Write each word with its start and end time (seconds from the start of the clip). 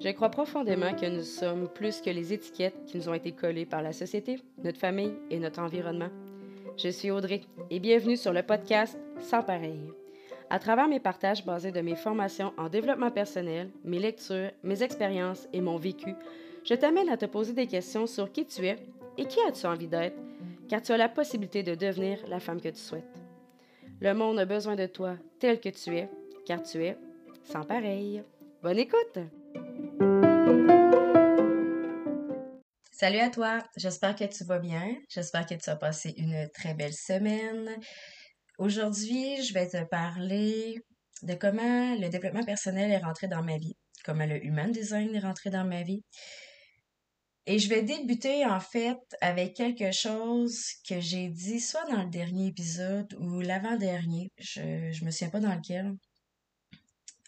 Je 0.00 0.10
crois 0.10 0.28
profondément 0.28 0.94
que 0.94 1.06
nous 1.06 1.22
sommes 1.22 1.68
plus 1.68 2.00
que 2.00 2.10
les 2.10 2.32
étiquettes 2.32 2.84
qui 2.86 2.98
nous 2.98 3.08
ont 3.08 3.14
été 3.14 3.32
collées 3.32 3.64
par 3.64 3.80
la 3.80 3.92
société, 3.92 4.40
notre 4.62 4.78
famille 4.78 5.14
et 5.30 5.38
notre 5.38 5.60
environnement. 5.60 6.10
Je 6.76 6.88
suis 6.88 7.10
Audrey 7.10 7.42
et 7.70 7.80
bienvenue 7.80 8.16
sur 8.16 8.32
le 8.32 8.42
podcast 8.42 8.98
Sans 9.20 9.42
pareil. 9.42 9.80
À 10.50 10.58
travers 10.58 10.88
mes 10.88 11.00
partages 11.00 11.44
basés 11.44 11.72
de 11.72 11.80
mes 11.80 11.96
formations 11.96 12.52
en 12.58 12.68
développement 12.68 13.10
personnel, 13.10 13.70
mes 13.84 13.98
lectures, 13.98 14.50
mes 14.62 14.82
expériences 14.82 15.48
et 15.52 15.60
mon 15.60 15.76
vécu, 15.76 16.14
je 16.64 16.74
t'amène 16.74 17.08
à 17.08 17.16
te 17.16 17.26
poser 17.26 17.52
des 17.54 17.66
questions 17.66 18.06
sur 18.06 18.30
qui 18.30 18.44
tu 18.44 18.66
es 18.66 18.76
et 19.16 19.24
qui 19.24 19.38
as-tu 19.48 19.66
envie 19.66 19.88
d'être, 19.88 20.18
car 20.68 20.82
tu 20.82 20.92
as 20.92 20.96
la 20.96 21.08
possibilité 21.08 21.62
de 21.62 21.74
devenir 21.74 22.18
la 22.28 22.40
femme 22.40 22.60
que 22.60 22.68
tu 22.68 22.80
souhaites. 22.80 23.19
Le 24.02 24.14
monde 24.14 24.38
a 24.38 24.46
besoin 24.46 24.76
de 24.76 24.86
toi 24.86 25.18
tel 25.40 25.60
que 25.60 25.68
tu 25.68 25.94
es, 25.94 26.08
car 26.46 26.62
tu 26.62 26.82
es 26.82 26.96
sans 27.44 27.64
pareil. 27.64 28.24
Bonne 28.62 28.78
écoute! 28.78 29.18
Salut 32.92 33.18
à 33.18 33.28
toi, 33.28 33.58
j'espère 33.76 34.16
que 34.16 34.24
tu 34.24 34.44
vas 34.44 34.58
bien, 34.58 34.96
j'espère 35.10 35.44
que 35.44 35.54
tu 35.54 35.68
as 35.68 35.76
passé 35.76 36.14
une 36.16 36.48
très 36.54 36.72
belle 36.72 36.94
semaine. 36.94 37.76
Aujourd'hui, 38.56 39.42
je 39.42 39.52
vais 39.52 39.68
te 39.68 39.84
parler 39.84 40.76
de 41.22 41.34
comment 41.34 41.94
le 41.96 42.08
développement 42.08 42.44
personnel 42.44 42.90
est 42.90 43.04
rentré 43.04 43.28
dans 43.28 43.42
ma 43.42 43.58
vie, 43.58 43.76
comment 44.02 44.24
le 44.24 44.42
human 44.42 44.72
design 44.72 45.14
est 45.14 45.20
rentré 45.20 45.50
dans 45.50 45.64
ma 45.64 45.82
vie. 45.82 46.02
Et 47.46 47.58
je 47.58 47.68
vais 47.68 47.82
débuter 47.82 48.44
en 48.44 48.60
fait 48.60 48.98
avec 49.20 49.54
quelque 49.54 49.92
chose 49.92 50.62
que 50.88 51.00
j'ai 51.00 51.28
dit 51.28 51.58
soit 51.58 51.84
dans 51.90 52.02
le 52.02 52.10
dernier 52.10 52.48
épisode 52.48 53.12
ou 53.18 53.40
l'avant-dernier, 53.40 54.30
je, 54.38 54.90
je 54.92 55.04
me 55.04 55.10
souviens 55.10 55.30
pas 55.30 55.40
dans 55.40 55.54
lequel. 55.54 55.96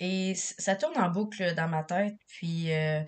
Et 0.01 0.35
ça 0.35 0.75
tourne 0.77 0.99
en 0.99 1.11
boucle 1.11 1.55
dans 1.55 1.69
ma 1.69 1.85
tête, 1.85 2.17
puis 2.27 2.73
euh, 2.73 3.03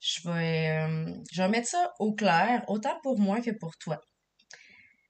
je 0.00 0.28
vais, 0.28 0.70
euh, 0.70 1.14
je 1.30 1.42
vais 1.42 1.48
mettre 1.48 1.68
ça 1.68 1.92
au 1.98 2.14
clair, 2.14 2.64
autant 2.68 2.98
pour 3.02 3.18
moi 3.18 3.40
que 3.40 3.50
pour 3.50 3.76
toi. 3.76 4.00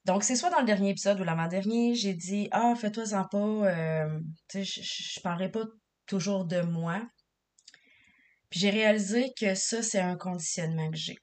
Donc, 0.05 0.23
c'est 0.25 0.37
soit 0.37 0.51
dans 0.51 0.61
le 0.61 0.67
dernier 0.67 0.91
épisode 0.91 1.21
ou 1.21 1.25
l'avant-dernier, 1.25 1.95
j'ai 1.95 2.15
dit 2.15 2.49
Ah, 2.51 2.75
fais-toi-en 2.77 3.25
pas, 3.25 3.39
euh, 3.39 4.21
je, 4.53 4.63
je 4.63 5.21
parlerai 5.21 5.51
pas 5.51 5.65
toujours 6.07 6.45
de 6.45 6.61
moi. 6.61 7.01
J'ai 8.55 8.71
réalisé 8.71 9.33
que 9.37 9.57
ça, 9.57 9.83
c'est 9.83 9.99
un 9.99 10.17
conditionnement 10.17 10.89
que 10.89 10.97
j'ai. 10.97 11.19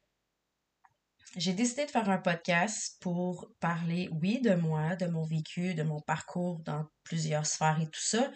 J'ai 1.37 1.53
décidé 1.53 1.85
de 1.85 1.91
faire 1.91 2.09
un 2.09 2.17
podcast 2.17 2.97
pour 2.99 3.49
parler, 3.61 4.09
oui, 4.21 4.41
de 4.41 4.53
moi, 4.53 4.97
de 4.97 5.05
mon 5.05 5.23
vécu, 5.23 5.73
de 5.73 5.83
mon 5.83 6.01
parcours 6.01 6.59
dans 6.59 6.83
plusieurs 7.05 7.45
sphères 7.45 7.79
et 7.79 7.85
tout 7.85 8.01
ça, 8.01 8.29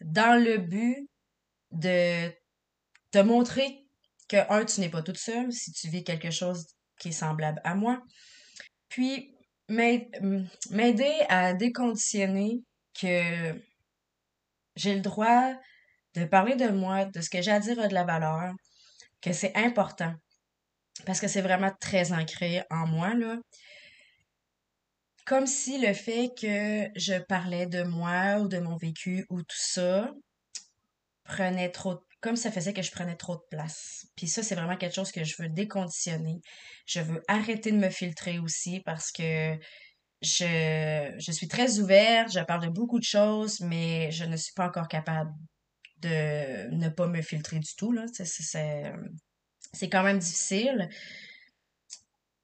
dans 0.00 0.42
le 0.42 0.58
but 0.58 1.08
de 1.70 2.28
te 3.12 3.18
montrer 3.18 3.86
que, 4.28 4.38
un, 4.52 4.64
tu 4.64 4.80
n'es 4.80 4.88
pas 4.88 5.02
toute 5.02 5.18
seule 5.18 5.52
si 5.52 5.70
tu 5.70 5.88
vis 5.88 6.02
quelque 6.02 6.32
chose 6.32 6.66
qui 6.98 7.10
est 7.10 7.12
semblable 7.12 7.60
à 7.62 7.76
moi. 7.76 8.02
Puis, 8.88 9.32
m'aider 9.68 11.14
à 11.28 11.54
déconditionner 11.54 12.64
que 13.00 13.62
j'ai 14.74 14.96
le 14.96 15.02
droit 15.02 15.54
de 16.14 16.24
parler 16.24 16.56
de 16.56 16.68
moi, 16.68 17.04
de 17.04 17.20
ce 17.20 17.30
que 17.30 17.42
j'ai 17.42 17.50
à 17.50 17.60
dire 17.60 17.78
a 17.80 17.88
de 17.88 17.94
la 17.94 18.04
valeur, 18.04 18.52
que 19.20 19.32
c'est 19.32 19.54
important. 19.56 20.14
Parce 21.06 21.20
que 21.20 21.28
c'est 21.28 21.42
vraiment 21.42 21.72
très 21.80 22.12
ancré 22.12 22.62
en 22.70 22.86
moi, 22.86 23.14
là. 23.14 23.38
Comme 25.26 25.46
si 25.46 25.78
le 25.78 25.94
fait 25.94 26.30
que 26.38 26.88
je 26.96 27.18
parlais 27.20 27.66
de 27.66 27.82
moi 27.82 28.38
ou 28.40 28.48
de 28.48 28.58
mon 28.58 28.76
vécu 28.76 29.26
ou 29.30 29.42
tout 29.42 29.56
ça 29.56 30.10
prenait 31.24 31.70
trop 31.70 31.94
de 31.94 32.00
comme 32.20 32.36
ça 32.36 32.52
faisait 32.52 32.72
que 32.72 32.82
je 32.82 32.90
prenais 32.90 33.16
trop 33.16 33.36
de 33.36 33.42
place. 33.50 34.06
Puis 34.14 34.28
ça, 34.28 34.42
c'est 34.42 34.54
vraiment 34.54 34.76
quelque 34.76 34.94
chose 34.94 35.12
que 35.12 35.24
je 35.24 35.40
veux 35.40 35.48
déconditionner. 35.48 36.40
Je 36.86 37.00
veux 37.00 37.22
arrêter 37.28 37.72
de 37.72 37.78
me 37.78 37.88
filtrer 37.88 38.38
aussi 38.38 38.80
parce 38.80 39.10
que 39.10 39.58
je, 40.22 41.14
je 41.18 41.32
suis 41.32 41.48
très 41.48 41.78
ouverte, 41.78 42.30
je 42.32 42.40
parle 42.40 42.64
de 42.64 42.68
beaucoup 42.70 42.98
de 42.98 43.04
choses, 43.04 43.60
mais 43.60 44.10
je 44.10 44.24
ne 44.24 44.36
suis 44.36 44.52
pas 44.52 44.66
encore 44.66 44.88
capable 44.88 45.32
de 46.00 46.74
ne 46.74 46.88
pas 46.88 47.06
me 47.06 47.22
filtrer 47.22 47.58
du 47.58 47.74
tout. 47.76 47.94
C'est, 48.12 48.24
c'est 49.72 49.88
quand 49.88 50.02
même 50.02 50.18
difficile. 50.18 50.88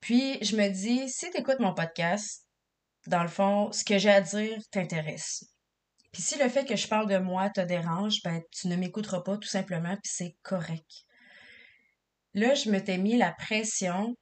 Puis 0.00 0.38
je 0.44 0.56
me 0.56 0.68
dis, 0.68 1.08
si 1.08 1.30
tu 1.30 1.38
écoutes 1.38 1.58
mon 1.60 1.74
podcast, 1.74 2.46
dans 3.06 3.22
le 3.22 3.28
fond, 3.28 3.72
ce 3.72 3.84
que 3.84 3.98
j'ai 3.98 4.10
à 4.10 4.20
dire 4.20 4.58
t'intéresse. 4.70 5.44
Puis 6.12 6.22
si 6.22 6.38
le 6.38 6.48
fait 6.48 6.64
que 6.64 6.76
je 6.76 6.88
parle 6.88 7.08
de 7.08 7.18
moi 7.18 7.50
te 7.50 7.60
dérange, 7.60 8.22
ben 8.22 8.40
tu 8.50 8.68
ne 8.68 8.76
m'écouteras 8.76 9.20
pas 9.20 9.36
tout 9.36 9.48
simplement, 9.48 9.94
puis 10.02 10.12
c'est 10.12 10.36
correct. 10.42 11.04
Là, 12.34 12.54
je 12.54 12.70
me 12.70 12.82
t'ai 12.82 12.98
mis 12.98 13.16
la 13.16 13.32
pression 13.32 14.14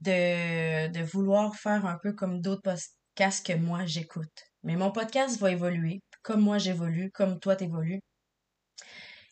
de, 0.00 0.88
de 0.88 1.02
vouloir 1.02 1.56
faire 1.56 1.86
un 1.86 1.98
peu 2.02 2.12
comme 2.12 2.40
d'autres 2.40 2.62
podcasts 2.62 3.46
que 3.46 3.54
moi 3.54 3.86
j'écoute. 3.86 4.44
Mais 4.62 4.76
mon 4.76 4.92
podcast 4.92 5.38
va 5.38 5.50
évoluer, 5.50 6.00
comme 6.22 6.42
moi 6.42 6.58
j'évolue, 6.58 7.10
comme 7.12 7.40
toi 7.40 7.56
t'évolues. 7.56 8.00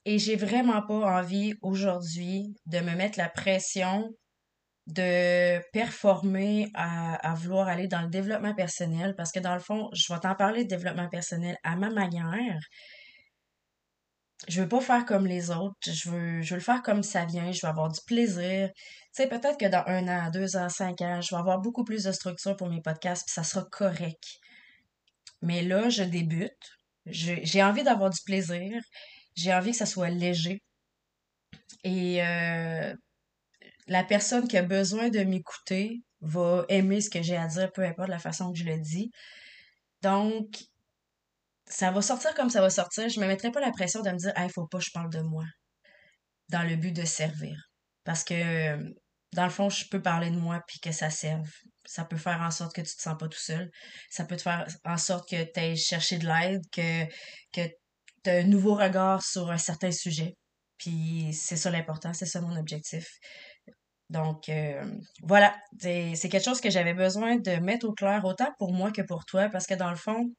Et 0.08 0.18
j'ai 0.18 0.36
vraiment 0.36 0.80
pas 0.80 1.20
envie 1.20 1.52
aujourd'hui 1.60 2.56
de 2.64 2.78
me 2.78 2.94
mettre 2.94 3.18
la 3.18 3.28
pression 3.28 4.08
de 4.86 5.60
performer 5.70 6.70
à, 6.72 7.34
vouloir 7.34 7.68
aller 7.68 7.88
dans 7.88 8.00
le 8.00 8.08
développement 8.08 8.54
personnel 8.54 9.14
parce 9.18 9.32
que 9.32 9.38
dans 9.38 9.52
le 9.52 9.60
fond, 9.60 9.90
je 9.92 10.10
vais 10.10 10.18
t'en 10.18 10.34
parler 10.34 10.64
de 10.64 10.68
développement 10.70 11.10
personnel 11.10 11.58
à 11.62 11.76
ma 11.76 11.90
manière. 11.90 12.58
Je 14.48 14.62
veux 14.62 14.68
pas 14.68 14.80
faire 14.80 15.04
comme 15.04 15.26
les 15.26 15.50
autres. 15.50 15.76
Je 15.86 16.08
veux, 16.08 16.40
je 16.40 16.54
le 16.54 16.62
faire 16.62 16.80
comme 16.80 17.02
ça 17.02 17.26
vient. 17.26 17.52
Je 17.52 17.60
veux 17.66 17.70
avoir 17.70 17.90
du 17.90 18.00
plaisir. 18.06 18.70
Tu 18.74 18.82
sais, 19.12 19.28
peut-être 19.28 19.58
que 19.58 19.66
dans 19.66 19.84
un 19.88 20.08
an, 20.08 20.30
deux 20.30 20.56
ans, 20.56 20.70
cinq 20.70 21.02
ans, 21.02 21.20
je 21.20 21.34
vais 21.34 21.38
avoir 21.38 21.60
beaucoup 21.60 21.84
plus 21.84 22.04
de 22.04 22.12
structure 22.12 22.56
pour 22.56 22.70
mes 22.70 22.80
podcasts, 22.80 23.26
puis 23.26 23.34
ça 23.34 23.42
sera 23.42 23.66
correct. 23.70 24.24
Mais 25.42 25.60
là, 25.60 25.90
je 25.90 26.02
débute. 26.02 26.78
J'ai 27.04 27.62
envie 27.62 27.82
d'avoir 27.82 28.08
du 28.08 28.22
plaisir. 28.24 28.80
J'ai 29.38 29.54
envie 29.54 29.70
que 29.70 29.76
ça 29.76 29.86
soit 29.86 30.10
léger. 30.10 30.60
Et 31.84 32.22
euh, 32.24 32.92
la 33.86 34.02
personne 34.02 34.48
qui 34.48 34.56
a 34.56 34.62
besoin 34.62 35.10
de 35.10 35.20
m'écouter 35.20 36.02
va 36.20 36.64
aimer 36.68 37.00
ce 37.00 37.08
que 37.08 37.22
j'ai 37.22 37.36
à 37.36 37.46
dire, 37.46 37.70
peu 37.72 37.84
importe 37.84 38.08
la 38.08 38.18
façon 38.18 38.52
que 38.52 38.58
je 38.58 38.64
le 38.64 38.80
dis. 38.80 39.12
Donc, 40.02 40.58
ça 41.66 41.92
va 41.92 42.02
sortir 42.02 42.34
comme 42.34 42.50
ça 42.50 42.60
va 42.60 42.70
sortir. 42.70 43.08
Je 43.08 43.20
me 43.20 43.26
mettrai 43.26 43.52
pas 43.52 43.60
la 43.60 43.70
pression 43.70 44.02
de 44.02 44.10
me 44.10 44.16
dire, 44.16 44.32
il 44.36 44.50
faut 44.50 44.66
pas 44.66 44.78
que 44.78 44.84
je 44.84 44.90
parle 44.92 45.10
de 45.10 45.20
moi. 45.20 45.44
Dans 46.48 46.64
le 46.64 46.74
but 46.74 46.92
de 46.92 47.04
servir. 47.04 47.56
Parce 48.02 48.24
que, 48.24 48.76
dans 49.34 49.44
le 49.44 49.50
fond, 49.50 49.70
je 49.70 49.84
peux 49.88 50.02
parler 50.02 50.30
de 50.30 50.38
moi 50.38 50.62
puis 50.66 50.80
que 50.80 50.90
ça 50.90 51.10
serve. 51.10 51.48
Ça 51.84 52.04
peut 52.04 52.16
faire 52.16 52.40
en 52.40 52.50
sorte 52.50 52.74
que 52.74 52.80
tu 52.80 52.96
te 52.96 53.02
sens 53.02 53.16
pas 53.16 53.28
tout 53.28 53.38
seul. 53.38 53.70
Ça 54.10 54.24
peut 54.24 54.36
te 54.36 54.42
faire 54.42 54.66
en 54.84 54.96
sorte 54.96 55.28
que 55.28 55.44
tu 55.44 55.60
aies 55.60 55.76
cherché 55.76 56.18
de 56.18 56.26
l'aide, 56.26 56.62
que, 56.72 57.04
que 57.52 57.68
nouveau 58.44 58.74
regard 58.74 59.22
sur 59.22 59.50
un 59.50 59.58
certain 59.58 59.90
sujet. 59.90 60.34
Puis 60.78 61.32
c'est 61.34 61.56
ça 61.56 61.70
l'important, 61.70 62.12
c'est 62.14 62.26
ça 62.26 62.40
mon 62.40 62.56
objectif. 62.56 63.08
Donc, 64.10 64.48
euh, 64.48 64.82
voilà, 65.22 65.54
c'est 65.80 66.28
quelque 66.30 66.44
chose 66.44 66.60
que 66.60 66.70
j'avais 66.70 66.94
besoin 66.94 67.36
de 67.36 67.56
mettre 67.56 67.86
au 67.86 67.92
clair, 67.92 68.24
autant 68.24 68.52
pour 68.58 68.72
moi 68.72 68.90
que 68.90 69.02
pour 69.02 69.24
toi, 69.26 69.48
parce 69.50 69.66
que 69.66 69.74
dans 69.74 69.90
le 69.90 69.96
fond, 69.96 70.32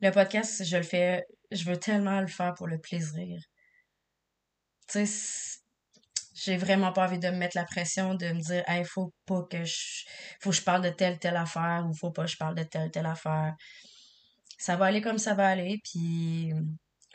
le 0.00 0.10
podcast, 0.10 0.64
je 0.64 0.76
le 0.76 0.82
fais, 0.82 1.24
je 1.50 1.64
veux 1.64 1.78
tellement 1.78 2.20
le 2.20 2.26
faire 2.28 2.54
pour 2.54 2.68
le 2.68 2.78
plaisir. 2.78 3.40
Tu 4.88 5.06
sais, 5.06 5.60
j'ai 6.34 6.56
vraiment 6.56 6.92
pas 6.92 7.06
envie 7.06 7.18
de 7.18 7.28
me 7.30 7.36
mettre 7.36 7.56
la 7.56 7.64
pression 7.64 8.14
de 8.14 8.26
me 8.26 8.40
dire, 8.40 8.62
hey, 8.68 8.84
faut 8.84 9.12
pas 9.26 9.42
que 9.50 9.64
je, 9.64 10.04
faut 10.40 10.50
que 10.50 10.56
je 10.56 10.62
parle 10.62 10.82
de 10.82 10.90
telle, 10.90 11.18
telle 11.18 11.36
affaire, 11.36 11.86
ou 11.88 11.94
faut 11.94 12.10
pas 12.10 12.24
que 12.24 12.30
je 12.30 12.36
parle 12.36 12.54
de 12.54 12.64
telle, 12.64 12.90
telle 12.90 13.06
affaire. 13.06 13.54
Ça 14.58 14.76
va 14.76 14.86
aller 14.86 15.00
comme 15.00 15.18
ça 15.18 15.34
va 15.34 15.48
aller, 15.48 15.80
puis 15.84 16.52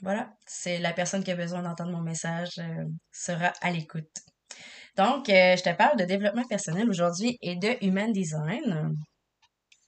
voilà, 0.02 0.32
c'est 0.46 0.80
la 0.80 0.94
personne 0.94 1.24
qui 1.24 1.32
a 1.32 1.36
besoin 1.36 1.62
d'entendre 1.62 1.92
mon 1.92 2.02
message 2.02 2.58
euh, 2.60 2.86
sera 3.12 3.52
à 3.62 3.72
l'écoute. 3.72 4.10
Donc, 4.96 5.30
euh, 5.30 5.56
je 5.58 5.64
te 5.64 5.76
parle 5.76 5.98
de 5.98 6.06
développement 6.06 6.46
personnel 6.48 6.90
aujourd'hui 6.90 7.38
et 7.42 7.56
de 7.56 7.84
human 7.86 8.12
design. 8.12 8.94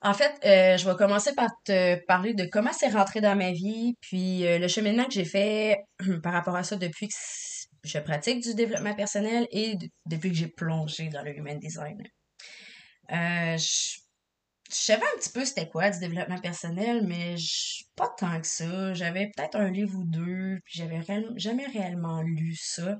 En 0.02 0.14
fait, 0.14 0.34
euh, 0.46 0.78
je 0.78 0.90
vais 0.90 0.96
commencer 0.96 1.34
par 1.34 1.50
te 1.64 2.04
parler 2.06 2.34
de 2.34 2.46
comment 2.46 2.74
c'est 2.74 2.90
rentré 2.90 3.22
dans 3.22 3.36
ma 3.36 3.52
vie, 3.52 3.94
puis 4.02 4.44
le 4.44 4.68
cheminement 4.68 5.06
que 5.06 5.14
j'ai 5.14 5.25
fait 5.25 5.78
par 6.24 6.34
rapport 6.34 6.56
à 6.56 6.64
ça 6.64 6.75
depuis 6.75 7.08
que 7.08 7.16
je 7.84 8.00
pratique 8.00 8.44
du 8.44 8.54
développement 8.56 8.96
personnel 8.96 9.48
et 9.52 9.75
depuis 10.06 10.31
que 10.31 10.36
j'ai 10.36 10.48
plongé 10.48 11.10
dans 11.10 11.22
le 11.22 11.36
human 11.38 11.60
design. 11.60 11.98
je, 13.10 14.00
savais 14.76 15.04
un 15.04 15.18
petit 15.18 15.30
peu 15.32 15.46
c'était 15.46 15.68
quoi 15.68 15.90
du 15.90 16.00
développement 16.00 16.40
personnel, 16.40 17.06
mais 17.06 17.36
pas 17.96 18.10
tant 18.18 18.40
que 18.40 18.48
ça. 18.48 18.94
J'avais 18.94 19.32
peut-être 19.36 19.56
un 19.56 19.70
livre 19.72 19.98
ou 19.98 20.04
deux, 20.06 20.60
puis 20.66 20.80
j'avais 20.80 21.02
jamais 21.36 21.66
réellement 21.68 22.22
lu 22.22 22.56
ça. 22.56 22.98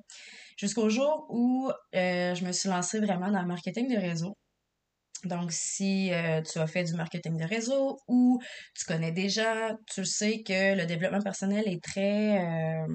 Jusqu'au 0.58 0.90
jour 0.90 1.28
où 1.30 1.70
euh, 1.96 2.36
je 2.36 2.46
me 2.46 2.52
suis 2.52 2.70
lancée 2.70 3.00
vraiment 3.00 3.32
dans 3.32 3.42
le 3.42 3.48
marketing 3.48 3.88
de 3.88 4.00
réseau. 4.00 4.38
Donc, 5.26 5.52
si 5.52 6.12
euh, 6.14 6.42
tu 6.42 6.58
as 6.60 6.68
fait 6.68 6.84
du 6.84 6.94
marketing 6.96 7.38
de 7.38 7.46
réseau 7.46 8.00
ou 8.08 8.40
tu 8.76 8.86
connais 8.86 9.12
déjà, 9.12 9.78
tu 9.88 10.04
sais 10.04 10.42
que 10.42 10.76
le 10.76 10.86
développement 10.86 11.22
personnel 11.22 11.68
est 11.68 11.84
très 11.84 12.40
euh, 12.40 12.88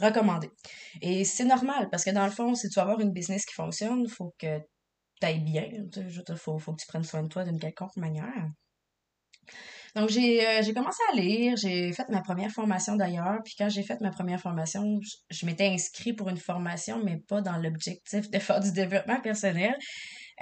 recommandé. 0.00 0.48
Et 1.02 1.24
c'est 1.24 1.44
normal 1.44 1.88
parce 1.90 2.04
que 2.04 2.10
dans 2.10 2.24
le 2.24 2.30
fond, 2.30 2.54
si 2.54 2.68
tu 2.68 2.78
veux 2.78 2.82
avoir 2.82 3.00
une 3.00 3.12
business 3.12 3.44
qui 3.44 3.54
fonctionne, 3.54 4.02
il 4.04 4.10
faut 4.10 4.34
que 4.38 4.60
tu 5.20 5.26
ailles 5.26 5.40
bien. 5.40 5.68
Il 5.70 6.36
faut, 6.36 6.58
faut 6.58 6.72
que 6.72 6.80
tu 6.80 6.86
prennes 6.86 7.04
soin 7.04 7.22
de 7.22 7.28
toi 7.28 7.44
d'une 7.44 7.58
quelconque 7.58 7.96
manière. 7.96 8.50
Donc, 9.96 10.08
j'ai 10.08 10.46
euh, 10.46 10.62
j'ai 10.62 10.72
commencé 10.72 11.02
à 11.12 11.16
lire, 11.16 11.56
j'ai 11.56 11.92
fait 11.92 12.08
ma 12.10 12.22
première 12.22 12.50
formation 12.50 12.94
d'ailleurs, 12.94 13.40
puis 13.44 13.54
quand 13.58 13.68
j'ai 13.68 13.82
fait 13.82 14.00
ma 14.00 14.10
première 14.10 14.40
formation, 14.40 15.00
je, 15.30 15.46
m'étais 15.46 15.66
inscrite 15.66 16.16
pour 16.16 16.28
une 16.28 16.36
formation, 16.36 17.02
mais 17.02 17.16
pas 17.16 17.40
dans 17.40 17.56
l'objectif 17.56 18.30
de 18.30 18.38
faire 18.38 18.60
du 18.60 18.72
développement 18.72 19.20
personnel. 19.20 19.74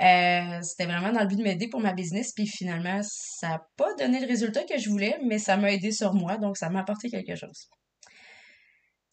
Euh, 0.01 0.61
c'était 0.63 0.85
vraiment 0.85 1.13
dans 1.13 1.23
le 1.23 1.27
but 1.27 1.37
de 1.37 1.43
m'aider 1.43 1.69
pour 1.69 1.81
ma 1.81 1.95
business, 1.95 2.33
puis 2.35 2.47
finalement, 2.47 3.01
ça 3.03 3.49
n'a 3.49 3.63
pas 3.77 3.95
donné 3.95 4.21
le 4.21 4.27
résultat 4.27 4.65
que 4.65 4.79
je 4.79 4.91
voulais, 4.91 5.19
mais 5.25 5.39
ça 5.39 5.57
m'a 5.57 5.73
aidé 5.73 5.93
sur 5.93 6.13
moi, 6.15 6.37
donc 6.37 6.57
ça 6.57 6.69
m'a 6.69 6.81
apporté 6.81 7.09
quelque 7.09 7.35
chose. 7.35 7.69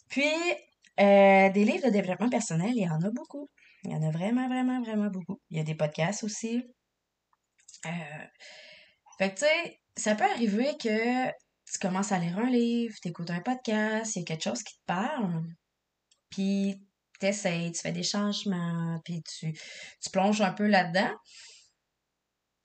Puis, 0.10 0.24
euh, 1.00 1.50
des 1.50 1.66
livres 1.66 1.88
de 1.88 1.92
développement 1.92 2.30
personnel, 2.30 2.72
il 2.76 2.84
y 2.84 2.90
en 2.90 3.02
a 3.02 3.10
beaucoup. 3.10 3.50
Il 3.86 3.92
y 3.92 3.96
en 3.96 4.02
a 4.02 4.12
vraiment, 4.12 4.48
vraiment, 4.48 4.82
vraiment 4.82 5.10
beaucoup. 5.10 5.40
Il 5.50 5.58
y 5.58 5.60
a 5.60 5.64
des 5.64 5.76
podcasts 5.76 6.24
aussi. 6.24 6.64
Euh, 7.86 8.26
fait 9.18 9.34
que, 9.34 9.40
tu 9.40 9.46
sais, 9.46 9.80
ça 9.96 10.16
peut 10.16 10.24
arriver 10.26 10.76
que 10.78 11.28
tu 11.28 11.80
commences 11.80 12.12
à 12.12 12.20
lire 12.20 12.38
un 12.40 12.50
livre, 12.50 12.96
tu 13.02 13.10
écoutes 13.10 13.30
un 13.30 13.42
podcast, 13.42 14.16
il 14.16 14.20
y 14.20 14.22
a 14.24 14.26
quelque 14.26 14.44
chose 14.44 14.64
qui 14.64 14.74
te 14.74 14.86
parle, 14.86 15.44
puis 16.30 16.82
t'essayes, 17.20 17.72
tu 17.72 17.82
fais 17.82 17.92
des 17.92 18.04
changements, 18.04 19.00
puis 19.06 19.24
tu, 19.24 19.54
tu 19.54 20.10
plonges 20.12 20.42
un 20.42 20.52
peu 20.52 20.68
là-dedans, 20.68 21.14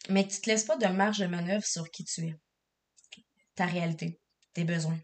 mais 0.08 0.26
que 0.26 0.32
tu 0.32 0.40
te 0.40 0.50
laisses 0.50 0.64
pas 0.64 0.76
de 0.76 0.86
marge 0.86 1.18
de 1.18 1.26
manœuvre 1.26 1.64
sur 1.64 1.88
qui 1.90 2.04
tu 2.04 2.26
es, 2.26 2.34
ta 3.54 3.66
réalité, 3.66 4.18
tes 4.54 4.64
besoins. 4.64 5.00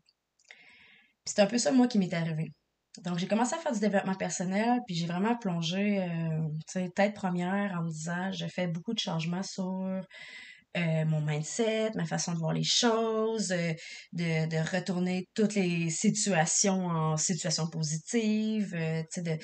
Puis 0.49 1.35
c'est 1.35 1.43
un 1.43 1.47
peu 1.47 1.59
ça, 1.59 1.73
moi, 1.73 1.89
qui 1.89 1.99
m'est 1.99 2.15
arrivé. 2.15 2.53
Donc, 3.05 3.19
j'ai 3.19 3.27
commencé 3.27 3.55
à 3.55 3.59
faire 3.59 3.73
du 3.73 3.81
développement 3.81 4.15
personnel, 4.15 4.81
puis 4.87 4.95
j'ai 4.95 5.07
vraiment 5.07 5.37
plongé, 5.37 6.03
euh, 6.03 6.89
tête 6.95 7.15
première 7.15 7.77
en 7.79 7.83
me 7.83 7.91
disant, 7.91 8.33
je 8.33 8.47
fais 8.47 8.67
beaucoup 8.67 8.95
de 8.95 8.99
changements 8.99 9.43
sur 9.43 10.03
euh, 10.77 11.07
mon 11.07 11.23
mindset, 11.23 11.93
ma 11.95 12.05
façon 12.05 12.35
de 12.35 12.39
voir 12.39 12.53
les 12.53 12.63
choses, 12.65 13.51
euh, 13.51 13.73
de, 14.13 14.47
de, 14.47 14.77
retourner 14.77 15.27
toutes 15.35 15.55
les 15.55 15.89
situations 15.89 16.87
en 16.87 17.17
situations 17.17 17.67
positives, 17.67 18.75
euh, 18.75 19.03
tu 19.11 19.23
sais, 19.23 19.23
de 19.23 19.39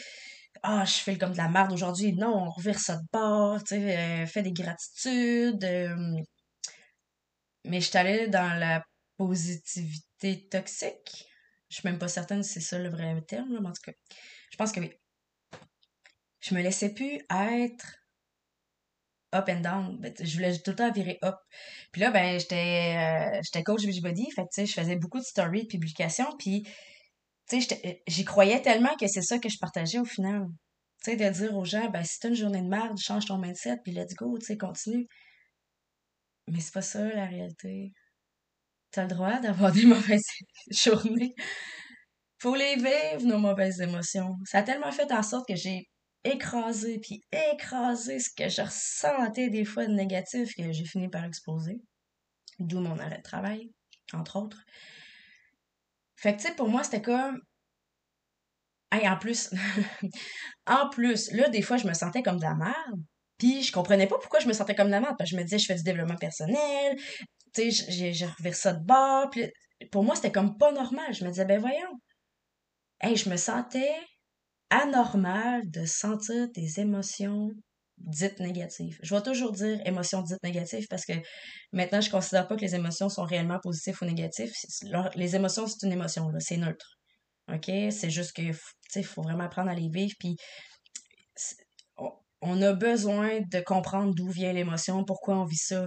ah, 0.62 0.84
je 0.84 0.92
fais 0.92 1.16
comme 1.18 1.32
de 1.32 1.38
la 1.38 1.48
merde 1.48 1.72
aujourd'hui. 1.72 2.12
Non, 2.12 2.34
on 2.46 2.50
revire 2.50 2.78
ça 2.78 2.96
de 2.96 3.02
bord, 3.12 3.64
tu 3.64 3.76
sais, 3.76 4.26
fais 4.26 4.42
des 4.42 4.52
gratitudes. 4.52 5.64
mais 7.64 7.80
je 7.80 7.86
suis 7.88 7.98
allée 7.98 8.28
dans 8.28 8.58
la 8.58 8.82
positivité 9.16 10.48
toxique. 10.48 11.26
Je 11.72 11.78
suis 11.78 11.88
même 11.88 11.98
pas 11.98 12.08
certaine 12.08 12.42
si 12.42 12.52
c'est 12.52 12.60
ça 12.60 12.78
le 12.78 12.90
vrai 12.90 13.18
terme, 13.22 13.48
mais 13.48 13.66
en 13.66 13.72
tout 13.72 13.80
cas, 13.82 13.92
je 14.50 14.56
pense 14.58 14.72
que 14.72 14.80
oui. 14.80 14.92
Je 16.40 16.54
me 16.54 16.60
laissais 16.60 16.92
plus 16.92 17.14
être 17.30 18.02
up 19.34 19.48
and 19.48 19.60
down. 19.60 19.96
Ben, 19.98 20.12
je 20.20 20.34
voulais 20.34 20.52
tout 20.58 20.72
le 20.72 20.76
temps 20.76 20.92
virer 20.92 21.18
up. 21.24 21.36
Puis 21.90 22.02
là, 22.02 22.10
ben, 22.10 22.38
j'étais 22.38 23.40
euh, 23.56 23.62
coach 23.62 23.86
Beachbody. 23.86 24.30
Fait 24.32 24.42
tu 24.42 24.48
sais, 24.50 24.66
je 24.66 24.74
faisais 24.74 24.96
beaucoup 24.96 25.18
de 25.18 25.24
stories, 25.24 25.62
de 25.62 25.68
publications. 25.68 26.36
Puis, 26.38 26.64
tu 27.48 27.62
sais, 27.62 28.02
j'y 28.06 28.24
croyais 28.26 28.60
tellement 28.60 28.94
que 28.96 29.06
c'est 29.08 29.22
ça 29.22 29.38
que 29.38 29.48
je 29.48 29.56
partageais 29.58 29.98
au 29.98 30.04
final. 30.04 30.48
Tu 31.02 31.12
sais, 31.12 31.16
de 31.16 31.26
dire 31.30 31.56
aux 31.56 31.64
gens, 31.64 31.88
ben, 31.88 32.04
si 32.04 32.18
t'as 32.20 32.28
une 32.28 32.34
journée 32.34 32.60
de 32.60 32.68
merde, 32.68 32.98
change 32.98 33.24
ton 33.24 33.38
mindset, 33.38 33.78
puis 33.82 33.94
let's 33.94 34.14
go, 34.14 34.36
tu 34.38 34.44
sais, 34.44 34.58
continue. 34.58 35.06
Mais 36.48 36.60
c'est 36.60 36.74
pas 36.74 36.82
ça, 36.82 37.02
la 37.02 37.24
réalité. 37.24 37.92
T'as 38.92 39.02
le 39.02 39.08
droit 39.08 39.40
d'avoir 39.40 39.72
des 39.72 39.86
mauvaises 39.86 40.22
journées. 40.70 41.34
Faut 42.38 42.54
les 42.54 42.76
vivre, 42.76 43.22
nos 43.24 43.38
mauvaises 43.38 43.80
émotions. 43.80 44.36
Ça 44.44 44.58
a 44.58 44.62
tellement 44.62 44.92
fait 44.92 45.10
en 45.12 45.22
sorte 45.22 45.48
que 45.48 45.56
j'ai 45.56 45.88
écraser, 46.24 46.98
puis 47.00 47.20
écraser 47.52 48.20
ce 48.20 48.30
que 48.30 48.48
je 48.48 48.62
ressentais 48.62 49.50
des 49.50 49.64
fois 49.64 49.86
de 49.86 49.92
négatif 49.92 50.54
que 50.54 50.72
j'ai 50.72 50.84
fini 50.84 51.08
par 51.08 51.24
exploser. 51.24 51.80
D'où 52.58 52.80
mon 52.80 52.98
arrêt 52.98 53.18
de 53.18 53.22
travail, 53.22 53.72
entre 54.12 54.36
autres. 54.36 54.62
Fait 56.16 56.36
que, 56.36 56.42
tu 56.42 56.48
sais, 56.48 56.54
pour 56.54 56.68
moi, 56.68 56.84
c'était 56.84 57.02
comme. 57.02 57.40
Hey, 58.92 59.08
en 59.08 59.16
plus, 59.16 59.50
en 60.66 60.88
plus, 60.90 61.32
là, 61.32 61.48
des 61.48 61.62
fois, 61.62 61.78
je 61.78 61.88
me 61.88 61.94
sentais 61.94 62.22
comme 62.22 62.36
de 62.36 62.44
la 62.44 62.54
merde. 62.54 63.00
Puis 63.38 63.62
je 63.62 63.72
comprenais 63.72 64.06
pas 64.06 64.18
pourquoi 64.18 64.38
je 64.38 64.46
me 64.46 64.52
sentais 64.52 64.74
comme 64.74 64.86
de 64.86 64.92
la 64.92 65.00
merde. 65.00 65.16
Parce 65.18 65.30
que 65.30 65.36
je 65.36 65.40
me 65.40 65.44
disais, 65.44 65.58
je 65.58 65.66
fais 65.66 65.74
du 65.74 65.82
développement 65.82 66.16
personnel. 66.16 66.96
Tu 67.54 67.70
sais, 67.70 67.92
j'ai, 67.92 68.12
j'ai 68.12 68.52
ça 68.52 68.72
de 68.72 68.84
bord. 68.84 69.30
Pour 69.90 70.04
moi, 70.04 70.14
c'était 70.14 70.32
comme 70.32 70.56
pas 70.56 70.72
normal. 70.72 71.12
Je 71.12 71.24
me 71.24 71.30
disais, 71.30 71.44
ben 71.44 71.60
voyons. 71.60 72.00
Hey, 73.00 73.16
je 73.16 73.28
me 73.28 73.36
sentais 73.36 73.94
anormal 74.70 75.62
de 75.70 75.84
sentir 75.84 76.48
des 76.52 76.80
émotions 76.80 77.50
dites 77.98 78.40
négatives. 78.40 78.98
Je 79.02 79.14
vais 79.14 79.22
toujours 79.22 79.52
dire 79.52 79.80
émotions 79.84 80.22
dites 80.22 80.42
négatives 80.42 80.86
parce 80.88 81.04
que 81.04 81.12
maintenant, 81.72 82.00
je 82.00 82.10
considère 82.10 82.48
pas 82.48 82.56
que 82.56 82.62
les 82.62 82.74
émotions 82.74 83.08
sont 83.08 83.24
réellement 83.24 83.58
positives 83.62 83.98
ou 84.02 84.04
négatives. 84.04 84.52
Les 85.14 85.36
émotions, 85.36 85.66
c'est 85.66 85.86
une 85.86 85.92
émotion, 85.92 86.30
c'est 86.38 86.56
neutre. 86.56 86.98
OK? 87.52 87.66
C'est 87.66 88.10
juste 88.10 88.32
que, 88.34 88.42
il 88.96 89.04
faut 89.04 89.22
vraiment 89.22 89.44
apprendre 89.44 89.70
à 89.70 89.74
les 89.74 89.88
vivre. 89.88 90.14
Puis, 90.18 90.36
on 92.40 92.60
a 92.62 92.72
besoin 92.72 93.40
de 93.40 93.60
comprendre 93.60 94.14
d'où 94.14 94.30
vient 94.30 94.52
l'émotion, 94.52 95.04
pourquoi 95.04 95.38
on 95.38 95.44
vit 95.44 95.56
ça. 95.56 95.86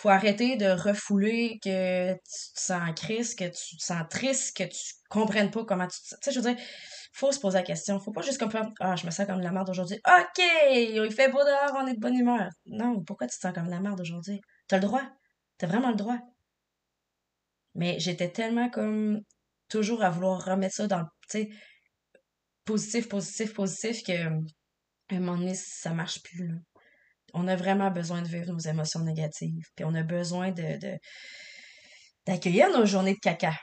Faut 0.00 0.08
arrêter 0.08 0.56
de 0.56 0.64
refouler 0.64 1.58
que 1.62 2.14
tu 2.14 2.52
te 2.54 2.60
sens 2.60 2.90
crise, 2.96 3.34
que 3.34 3.44
tu 3.44 3.76
te 3.76 3.84
sens 3.84 4.02
triste, 4.08 4.56
que 4.56 4.64
tu 4.64 4.94
comprennes 5.10 5.50
pas 5.50 5.66
comment 5.66 5.86
tu 5.86 6.00
te 6.00 6.14
Tu 6.14 6.16
sais, 6.22 6.32
je 6.32 6.40
veux 6.40 6.54
dire, 6.54 6.64
faut 7.12 7.30
se 7.32 7.38
poser 7.38 7.58
la 7.58 7.64
question. 7.64 8.00
Faut 8.00 8.10
pas 8.10 8.22
juste 8.22 8.38
comme 8.38 8.50
Ah, 8.80 8.96
je 8.96 9.04
me 9.04 9.10
sens 9.10 9.26
comme 9.26 9.40
de 9.40 9.44
la 9.44 9.52
merde 9.52 9.68
aujourd'hui. 9.68 9.98
OK, 10.08 10.42
il 10.70 11.12
fait 11.12 11.30
beau 11.30 11.44
dehors, 11.44 11.76
on 11.76 11.86
est 11.86 11.92
de 11.92 12.00
bonne 12.00 12.14
humeur. 12.14 12.48
Non, 12.64 13.04
pourquoi 13.04 13.26
tu 13.26 13.36
te 13.36 13.42
sens 13.42 13.52
comme 13.52 13.68
la 13.68 13.78
merde 13.78 14.00
aujourd'hui? 14.00 14.40
T'as 14.68 14.78
le 14.78 14.84
droit. 14.84 15.02
T'as 15.58 15.66
vraiment 15.66 15.90
le 15.90 15.96
droit. 15.96 16.18
Mais 17.74 18.00
j'étais 18.00 18.30
tellement 18.30 18.70
comme 18.70 19.20
toujours 19.68 20.02
à 20.02 20.08
vouloir 20.08 20.42
remettre 20.42 20.76
ça 20.76 20.86
dans 20.86 21.00
le, 21.00 21.06
tu 21.28 21.40
sais, 21.40 21.48
positif, 22.64 23.06
positif, 23.06 23.52
positif 23.52 24.02
que 24.02 24.12
à 24.12 24.30
un 25.10 25.20
moment 25.20 25.36
donné, 25.36 25.54
ça 25.54 25.90
marche 25.92 26.22
plus. 26.22 26.48
Là. 26.48 26.54
On 27.34 27.48
a 27.48 27.56
vraiment 27.56 27.90
besoin 27.90 28.22
de 28.22 28.28
vivre 28.28 28.46
nos 28.52 28.58
émotions 28.58 29.00
négatives. 29.00 29.64
Puis 29.76 29.84
on 29.84 29.94
a 29.94 30.02
besoin 30.02 30.50
de, 30.50 30.78
d'accueillir 32.26 32.70
nos 32.70 32.86
journées 32.86 33.14
de 33.14 33.20
caca. 33.20 33.54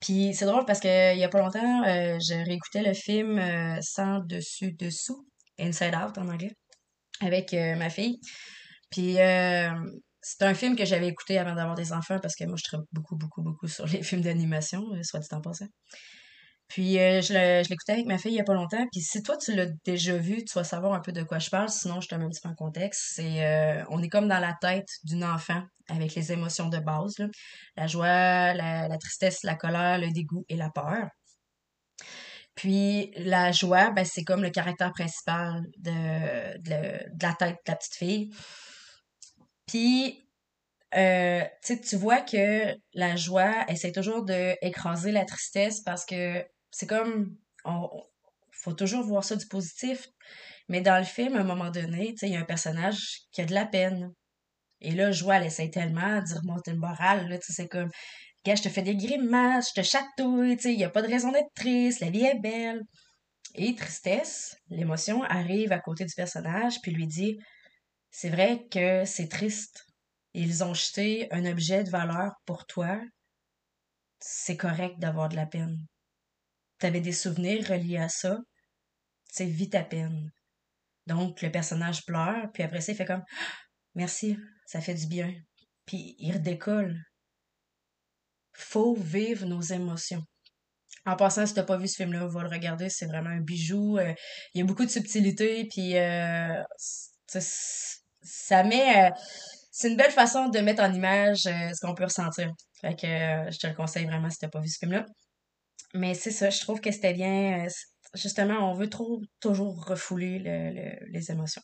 Puis 0.00 0.34
c'est 0.34 0.44
drôle 0.44 0.64
parce 0.66 0.80
que 0.80 1.14
il 1.14 1.18
y 1.18 1.24
a 1.24 1.28
pas 1.28 1.40
longtemps, 1.40 1.82
euh, 1.84 2.18
je 2.20 2.44
réécoutais 2.44 2.82
le 2.82 2.94
film 2.94 3.38
euh, 3.38 3.78
Sans 3.82 4.20
dessus 4.20 4.72
dessous, 4.72 5.26
Inside 5.58 5.94
Out 5.94 6.18
en 6.18 6.28
anglais, 6.28 6.52
avec 7.20 7.54
euh, 7.54 7.76
ma 7.76 7.90
fille. 7.90 8.18
Puis 8.90 9.16
c'est 10.22 10.42
un 10.42 10.54
film 10.54 10.76
que 10.76 10.84
j'avais 10.84 11.08
écouté 11.08 11.38
avant 11.38 11.54
d'avoir 11.54 11.76
des 11.76 11.92
enfants 11.92 12.18
parce 12.20 12.34
que 12.34 12.44
moi 12.44 12.56
je 12.56 12.64
travaille 12.64 12.86
beaucoup 12.92 13.16
beaucoup 13.16 13.42
beaucoup 13.42 13.68
sur 13.68 13.86
les 13.86 14.02
films 14.02 14.22
d'animation, 14.22 14.82
soit 15.02 15.20
dit 15.20 15.28
en 15.32 15.40
passant. 15.40 15.66
Puis 16.68 16.98
euh, 16.98 17.22
je 17.22 17.68
l'écoutais 17.68 17.92
avec 17.92 18.06
ma 18.06 18.18
fille 18.18 18.32
il 18.32 18.36
y 18.36 18.40
a 18.40 18.44
pas 18.44 18.54
longtemps. 18.54 18.84
Puis 18.90 19.00
si 19.00 19.22
toi 19.22 19.36
tu 19.36 19.54
l'as 19.54 19.68
déjà 19.84 20.16
vu, 20.16 20.44
tu 20.44 20.52
vas 20.54 20.64
savoir 20.64 20.94
un 20.94 21.00
peu 21.00 21.12
de 21.12 21.22
quoi 21.22 21.38
je 21.38 21.48
parle. 21.48 21.68
Sinon, 21.68 22.00
je 22.00 22.08
te 22.08 22.14
mets 22.14 22.24
un 22.24 22.28
petit 22.28 22.40
peu 22.40 22.48
en 22.48 22.54
contexte. 22.54 23.12
C'est 23.14 23.46
euh, 23.46 23.84
on 23.88 24.02
est 24.02 24.08
comme 24.08 24.28
dans 24.28 24.40
la 24.40 24.54
tête 24.60 24.88
d'une 25.04 25.24
enfant 25.24 25.62
avec 25.88 26.14
les 26.14 26.32
émotions 26.32 26.68
de 26.68 26.78
base. 26.78 27.14
La 27.76 27.86
joie, 27.86 28.52
la, 28.54 28.98
tristesse, 28.98 29.44
la 29.44 29.54
colère, 29.54 29.98
le 29.98 30.10
dégoût 30.10 30.44
et 30.48 30.56
la 30.56 30.70
peur. 30.70 31.08
Puis 32.56 33.12
la 33.16 33.52
joie, 33.52 33.90
ben, 33.90 34.04
c'est 34.04 34.24
comme 34.24 34.42
le 34.42 34.50
caractère 34.50 34.92
principal 34.92 35.62
de, 35.78 35.92
la 37.22 37.34
tête 37.34 37.58
de 37.66 37.70
la 37.70 37.76
petite 37.76 37.94
fille. 37.94 38.30
Puis 39.66 40.26
euh, 40.96 41.44
tu 41.62 41.96
vois 41.96 42.20
que 42.20 42.74
la 42.94 43.16
joie 43.16 43.64
essaie 43.68 43.92
toujours 43.92 44.24
d'écraser 44.24 45.12
la 45.12 45.24
tristesse 45.24 45.80
parce 45.80 46.04
que 46.06 46.44
c'est 46.76 46.86
comme, 46.86 47.34
on, 47.64 47.88
faut 48.52 48.74
toujours 48.74 49.02
voir 49.02 49.24
ça 49.24 49.34
du 49.34 49.46
positif. 49.46 50.08
Mais 50.68 50.82
dans 50.82 50.98
le 50.98 51.04
film, 51.04 51.34
à 51.34 51.40
un 51.40 51.44
moment 51.44 51.70
donné, 51.70 52.14
il 52.20 52.28
y 52.28 52.36
a 52.36 52.40
un 52.40 52.44
personnage 52.44 53.22
qui 53.32 53.40
a 53.40 53.46
de 53.46 53.54
la 53.54 53.64
peine. 53.64 54.12
Et 54.82 54.90
là, 54.90 55.10
Joie, 55.10 55.36
elle 55.36 55.46
essaie 55.46 55.70
tellement 55.70 56.20
d'y 56.20 56.34
remonter 56.34 56.72
une 56.72 56.78
morale, 56.78 57.30
là, 57.30 57.38
c'est 57.40 57.66
comme, 57.66 57.88
gars, 58.44 58.56
je 58.56 58.62
te 58.64 58.68
fais 58.68 58.82
des 58.82 58.94
grimaces, 58.94 59.70
je 59.74 59.80
te 59.80 59.86
chatouille, 59.86 60.58
il 60.64 60.76
n'y 60.76 60.84
a 60.84 60.90
pas 60.90 61.00
de 61.00 61.08
raison 61.08 61.32
d'être 61.32 61.48
triste, 61.54 62.00
la 62.00 62.10
vie 62.10 62.26
est 62.26 62.38
belle. 62.38 62.82
Et 63.54 63.74
tristesse, 63.74 64.54
l'émotion 64.68 65.22
arrive 65.22 65.72
à 65.72 65.78
côté 65.78 66.04
du 66.04 66.14
personnage, 66.14 66.82
puis 66.82 66.92
lui 66.92 67.06
dit, 67.06 67.38
c'est 68.10 68.28
vrai 68.28 68.66
que 68.70 69.06
c'est 69.06 69.28
triste. 69.28 69.86
Ils 70.34 70.62
ont 70.62 70.74
jeté 70.74 71.32
un 71.32 71.46
objet 71.46 71.84
de 71.84 71.90
valeur 71.90 72.32
pour 72.44 72.66
toi. 72.66 73.00
C'est 74.20 74.58
correct 74.58 74.98
d'avoir 74.98 75.30
de 75.30 75.36
la 75.36 75.46
peine 75.46 75.78
t'avais 76.78 77.00
des 77.00 77.12
souvenirs 77.12 77.68
reliés 77.68 77.98
à 77.98 78.08
ça, 78.08 78.38
c'est 79.28 79.46
vite 79.46 79.74
à 79.74 79.84
peine. 79.84 80.30
Donc, 81.06 81.42
le 81.42 81.50
personnage 81.50 82.04
pleure, 82.04 82.50
puis 82.52 82.62
après 82.62 82.80
ça, 82.80 82.92
il 82.92 82.96
fait 82.96 83.04
comme 83.04 83.24
merci, 83.94 84.36
ça 84.66 84.80
fait 84.80 84.94
du 84.94 85.06
bien. 85.06 85.32
Puis 85.86 86.16
il 86.18 86.32
redécolle. 86.32 87.00
Faut 88.52 88.94
vivre 88.94 89.46
nos 89.46 89.60
émotions. 89.60 90.22
En 91.04 91.14
passant, 91.14 91.46
si 91.46 91.54
t'as 91.54 91.62
pas 91.62 91.76
vu 91.76 91.86
ce 91.86 91.96
film-là, 91.96 92.26
va 92.26 92.42
le 92.42 92.48
regarder, 92.48 92.88
c'est 92.88 93.06
vraiment 93.06 93.30
un 93.30 93.40
bijou. 93.40 93.98
Euh, 93.98 94.12
il 94.54 94.58
y 94.58 94.62
a 94.62 94.64
beaucoup 94.64 94.84
de 94.84 94.90
subtilité, 94.90 95.68
puis 95.70 95.96
euh, 95.96 96.62
ça 97.26 98.64
met... 98.64 99.06
Euh, 99.06 99.10
c'est 99.70 99.90
une 99.90 99.96
belle 99.96 100.10
façon 100.10 100.48
de 100.48 100.58
mettre 100.60 100.82
en 100.82 100.92
image 100.92 101.42
ce 101.42 101.80
qu'on 101.86 101.94
peut 101.94 102.04
ressentir. 102.04 102.50
Fait 102.80 102.94
que 102.96 103.06
je 103.06 103.58
te 103.58 103.66
le 103.66 103.74
conseille 103.74 104.06
vraiment 104.06 104.30
si 104.30 104.38
t'as 104.38 104.48
pas 104.48 104.60
vu 104.60 104.68
ce 104.68 104.78
film-là. 104.78 105.04
Mais 105.96 106.14
c'est 106.14 106.30
ça, 106.30 106.50
je 106.50 106.60
trouve 106.60 106.80
que 106.80 106.90
c'était 106.90 107.14
bien. 107.14 107.66
justement, 108.14 108.70
on 108.70 108.74
veut 108.74 108.88
trop 108.90 109.20
toujours 109.40 109.84
refouler 109.86 110.38
les 111.10 111.30
émotions. 111.30 111.62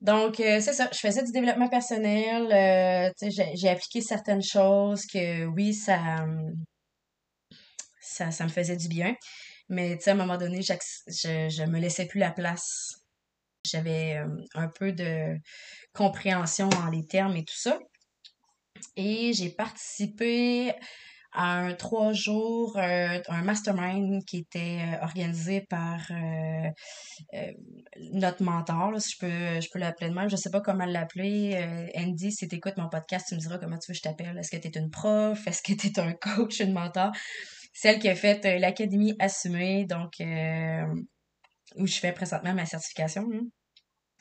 Donc, 0.00 0.36
c'est 0.36 0.60
ça, 0.60 0.88
je 0.92 0.98
faisais 0.98 1.22
du 1.22 1.30
développement 1.32 1.68
personnel, 1.68 3.12
j'ai 3.20 3.68
appliqué 3.68 4.00
certaines 4.00 4.42
choses 4.42 5.06
que 5.06 5.44
oui, 5.46 5.74
ça, 5.74 6.26
ça, 8.00 8.30
ça 8.30 8.44
me 8.44 8.48
faisait 8.48 8.76
du 8.76 8.88
bien. 8.88 9.14
Mais 9.68 9.96
tu 9.96 10.04
sais, 10.04 10.10
à 10.10 10.12
un 10.12 10.16
moment 10.16 10.36
donné, 10.36 10.60
je, 10.62 10.74
je 11.06 11.64
me 11.64 11.78
laissais 11.78 12.06
plus 12.06 12.20
la 12.20 12.30
place. 12.30 12.96
J'avais 13.64 14.16
euh, 14.16 14.26
un 14.54 14.68
peu 14.68 14.92
de 14.92 15.38
compréhension 15.94 16.68
dans 16.68 16.88
les 16.88 17.06
termes 17.06 17.36
et 17.36 17.44
tout 17.44 17.56
ça. 17.56 17.78
Et 18.96 19.32
j'ai 19.32 19.50
participé 19.50 20.74
à 21.32 21.58
un 21.58 21.74
trois 21.74 22.12
jours, 22.12 22.76
euh, 22.76 23.18
un 23.28 23.42
mastermind 23.42 24.24
qui 24.24 24.38
était 24.38 24.80
euh, 24.80 25.04
organisé 25.04 25.62
par 25.62 26.00
notre 28.12 28.42
mentor, 28.42 29.00
si 29.00 29.12
je 29.12 29.18
peux, 29.18 29.60
je 29.60 29.68
peux 29.70 29.78
l'appeler 29.78 30.10
de 30.10 30.14
même. 30.14 30.28
Je 30.28 30.36
sais 30.36 30.50
pas 30.50 30.60
comment 30.60 30.84
l'appeler. 30.84 31.88
Andy, 31.96 32.32
si 32.32 32.48
tu 32.48 32.56
écoutes 32.56 32.76
mon 32.76 32.88
podcast, 32.88 33.26
tu 33.28 33.34
me 33.34 33.40
diras 33.40 33.58
comment 33.58 33.78
tu 33.78 33.90
veux 33.90 33.94
que 33.94 33.98
je 33.98 34.02
t'appelle. 34.02 34.38
Est-ce 34.38 34.50
que 34.50 34.56
tu 34.56 34.68
es 34.68 34.80
une 34.80 34.90
prof? 34.90 35.46
Est-ce 35.46 35.62
que 35.62 35.72
tu 35.72 35.88
es 35.88 35.98
un 35.98 36.12
coach, 36.12 36.60
une 36.60 36.72
mentor? 36.72 37.12
celle 37.72 37.98
qui 37.98 38.08
a 38.08 38.14
fait 38.14 38.44
euh, 38.44 38.58
l'Académie 38.58 39.16
Assumée, 39.18 39.84
donc 39.86 40.20
euh, 40.20 40.84
où 41.76 41.86
je 41.86 41.98
fais 41.98 42.12
présentement 42.12 42.54
ma 42.54 42.66
certification. 42.66 43.26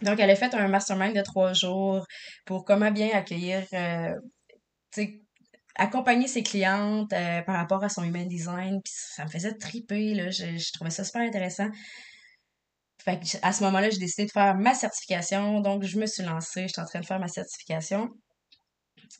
Donc, 0.01 0.19
elle 0.19 0.29
a 0.29 0.35
fait 0.35 0.53
un 0.55 0.67
mastermind 0.67 1.15
de 1.15 1.21
trois 1.21 1.53
jours 1.53 2.05
pour 2.45 2.65
comment 2.65 2.91
bien 2.91 3.09
accueillir, 3.13 3.63
euh, 3.73 4.15
accompagner 5.75 6.27
ses 6.27 6.43
clientes 6.43 7.09
par 7.45 7.55
rapport 7.55 7.83
à 7.83 7.89
son 7.89 8.03
human 8.03 8.27
design. 8.27 8.81
Puis 8.83 8.93
ça 8.95 9.25
me 9.25 9.29
faisait 9.29 9.53
triper, 9.53 10.13
là. 10.13 10.29
Je, 10.29 10.57
je 10.57 10.71
trouvais 10.73 10.89
ça 10.89 11.03
super 11.03 11.21
intéressant. 11.21 11.69
Fait 13.03 13.19
que 13.19 13.25
à 13.41 13.51
ce 13.51 13.63
moment-là, 13.63 13.89
j'ai 13.89 13.99
décidé 13.99 14.25
de 14.27 14.31
faire 14.31 14.55
ma 14.55 14.73
certification. 14.73 15.59
Donc, 15.61 15.83
je 15.83 15.99
me 15.99 16.05
suis 16.05 16.23
lancée. 16.23 16.67
J'étais 16.67 16.81
en 16.81 16.85
train 16.85 16.99
de 16.99 17.05
faire 17.05 17.19
ma 17.19 17.27
certification. 17.27 18.09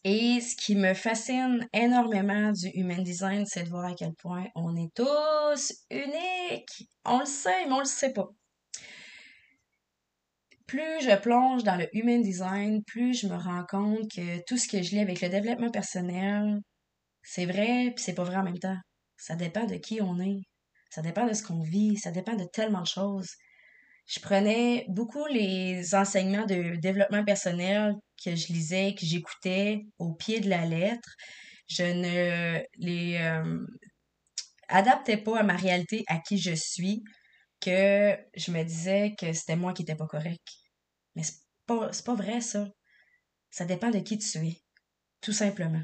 Et 0.04 0.40
ce 0.42 0.56
qui 0.56 0.76
me 0.76 0.94
fascine 0.94 1.68
énormément 1.74 2.52
du 2.52 2.70
human 2.74 3.04
design, 3.04 3.46
c'est 3.46 3.64
de 3.64 3.70
voir 3.70 3.86
à 3.86 3.94
quel 3.94 4.14
point 4.14 4.46
on 4.56 4.76
est 4.76 4.94
tous 4.96 5.74
uniques. 5.90 6.90
On 7.06 7.20
le 7.20 7.26
sait, 7.26 7.66
mais 7.66 7.74
on 7.74 7.80
le 7.80 7.86
sait 7.86 8.14
pas. 8.14 8.28
Plus 10.72 11.02
je 11.02 11.16
plonge 11.20 11.64
dans 11.66 11.76
le 11.76 11.90
human 11.92 12.22
design, 12.22 12.82
plus 12.86 13.14
je 13.20 13.28
me 13.28 13.36
rends 13.36 13.66
compte 13.70 14.10
que 14.10 14.42
tout 14.46 14.58
ce 14.58 14.70
que 14.70 14.82
je 14.82 14.92
lis 14.92 15.02
avec 15.02 15.20
le 15.20 15.28
développement 15.28 15.70
personnel, 15.70 16.62
c'est 17.24 17.46
vrai 17.46 17.92
puis 17.94 18.02
c'est 18.06 18.14
pas 18.14 18.24
vrai 18.24 18.38
en 18.38 18.44
même 18.44 18.58
temps. 18.58 18.78
Ça 19.18 19.36
dépend 19.36 19.66
de 19.66 19.76
qui 19.76 20.02
on 20.02 20.18
est. 20.22 20.40
Ça 20.90 21.02
dépend 21.02 21.28
de 21.28 21.34
ce 21.34 21.44
qu'on 21.44 21.62
vit. 21.62 21.98
Ça 21.98 22.12
dépend 22.12 22.36
de 22.36 22.46
tellement 22.54 22.84
de 22.84 22.88
choses 22.88 23.28
je 24.08 24.20
prenais 24.20 24.86
beaucoup 24.90 25.26
les 25.28 25.96
enseignements 25.96 26.46
de 26.46 26.76
développement 26.78 27.24
personnel 27.24 27.94
que 28.24 28.36
je 28.36 28.52
lisais, 28.52 28.94
que 28.94 29.06
j'écoutais 29.06 29.86
au 30.00 30.14
pied 30.14 30.42
de 30.42 30.50
la 30.50 30.66
lettre. 30.66 31.16
Je 31.68 31.84
ne 31.84 32.62
les 32.78 33.18
euh, 33.18 33.66
adaptais 34.68 35.18
pas 35.18 35.40
à 35.40 35.44
ma 35.44 35.56
réalité, 35.56 36.04
à 36.08 36.20
qui 36.20 36.38
je 36.38 36.54
suis, 36.54 37.04
que 37.62 38.18
je 38.36 38.52
me 38.52 38.64
disais 38.64 39.16
que 39.18 39.32
c'était 39.32 39.56
moi 39.56 39.74
qui 39.74 39.84
n'étais 39.84 39.96
pas 39.96 40.08
correct. 40.08 40.61
Mais 41.16 41.24
c'est 41.24 41.40
pas, 41.66 41.92
pas 42.06 42.16
vrai, 42.16 42.42
ça. 42.42 42.68
Ça 43.50 43.66
dépend 43.66 43.90
de 43.90 44.00
qui 44.00 44.18
tu 44.18 44.38
es, 44.40 44.62
tout 45.22 45.34
simplement. 45.34 45.84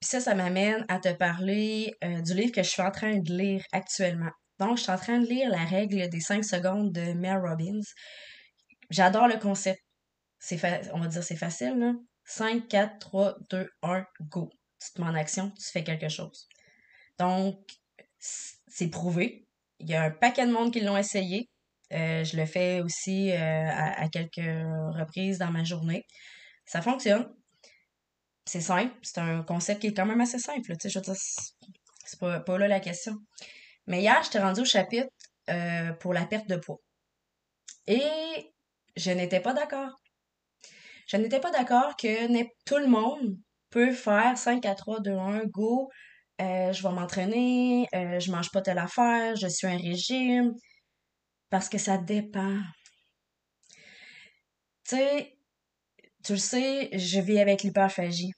Puis 0.00 0.10
ça, 0.10 0.20
ça 0.20 0.34
m'amène 0.34 0.84
à 0.88 0.98
te 0.98 1.12
parler 1.12 1.94
euh, 2.04 2.20
du 2.20 2.34
livre 2.34 2.52
que 2.52 2.62
je 2.62 2.68
suis 2.68 2.82
en 2.82 2.90
train 2.90 3.18
de 3.18 3.32
lire 3.32 3.64
actuellement. 3.72 4.30
Donc, 4.58 4.76
je 4.76 4.82
suis 4.82 4.92
en 4.92 4.98
train 4.98 5.18
de 5.18 5.26
lire 5.26 5.50
La 5.50 5.64
règle 5.64 6.08
des 6.08 6.20
5 6.20 6.44
secondes 6.44 6.92
de 6.92 7.12
Mel 7.12 7.38
Robbins. 7.38 7.80
J'adore 8.90 9.28
le 9.28 9.38
concept. 9.38 9.80
On 10.92 11.00
va 11.00 11.06
dire 11.08 11.22
c'est 11.22 11.36
facile, 11.36 11.78
là. 11.78 11.92
5, 12.24 12.68
4, 12.68 12.98
3, 12.98 13.36
2, 13.50 13.68
1, 13.82 14.04
go. 14.22 14.50
Tu 14.80 14.92
te 14.92 15.00
mets 15.00 15.08
en 15.08 15.14
action, 15.14 15.50
tu 15.52 15.70
fais 15.70 15.82
quelque 15.82 16.08
chose. 16.08 16.46
Donc, 17.18 17.58
c'est 18.18 18.90
prouvé. 18.90 19.46
Il 19.80 19.88
y 19.88 19.94
a 19.94 20.04
un 20.04 20.10
paquet 20.10 20.46
de 20.46 20.52
monde 20.52 20.72
qui 20.72 20.80
l'ont 20.80 20.96
essayé. 20.96 21.48
Euh, 21.92 22.22
je 22.22 22.36
le 22.36 22.44
fais 22.44 22.80
aussi 22.82 23.30
euh, 23.32 23.70
à, 23.70 24.08
quelques 24.08 24.36
reprises 24.36 25.38
dans 25.38 25.50
ma 25.50 25.64
journée. 25.64 26.04
Ça 26.66 26.82
fonctionne. 26.82 27.28
C'est 28.44 28.60
simple. 28.60 28.94
C'est 29.02 29.18
un 29.18 29.42
concept 29.42 29.80
qui 29.80 29.88
est 29.88 29.94
quand 29.94 30.06
même 30.06 30.20
assez 30.20 30.38
simple. 30.38 30.76
Tu 30.76 30.76
sais, 30.80 30.88
je 30.90 30.98
veux 30.98 31.04
dire, 31.04 31.14
c'est 32.04 32.20
pas, 32.20 32.40
pas 32.40 32.58
là 32.58 32.68
la 32.68 32.80
question. 32.80 33.16
Mais 33.86 34.00
hier, 34.00 34.22
j'étais 34.22 34.40
rendue 34.40 34.60
au 34.62 34.64
chapitre 34.64 35.08
euh, 35.50 35.92
pour 35.94 36.12
la 36.12 36.26
perte 36.26 36.48
de 36.48 36.56
poids. 36.56 36.80
Et 37.86 38.52
je 38.96 39.10
n'étais 39.10 39.40
pas 39.40 39.54
d'accord. 39.54 40.00
Je 41.06 41.16
n'étais 41.16 41.40
pas 41.40 41.50
d'accord 41.50 41.96
que 41.96 42.42
tout 42.66 42.76
le 42.76 42.86
monde 42.86 43.38
peut 43.70 43.92
faire 43.92 44.36
5 44.36 44.66
à 44.66 44.74
3, 44.74 45.00
2, 45.00 45.10
1, 45.10 45.46
go. 45.46 45.90
Je 46.38 46.82
vais 46.82 46.94
m'entraîner, 46.94 47.88
je 47.92 48.30
mange 48.30 48.50
pas 48.50 48.60
telle 48.60 48.78
affaire, 48.78 49.34
je 49.36 49.48
suis 49.48 49.66
un 49.66 49.78
régime. 49.78 50.52
Parce 51.50 51.68
que 51.68 51.78
ça 51.78 51.98
dépend. 51.98 52.60
Tu 54.84 54.96
sais, 54.96 55.38
tu 56.24 56.32
le 56.32 56.38
sais, 56.38 56.90
je 56.92 57.20
vis 57.20 57.38
avec 57.38 57.62
l'hyperphagie. 57.62 58.32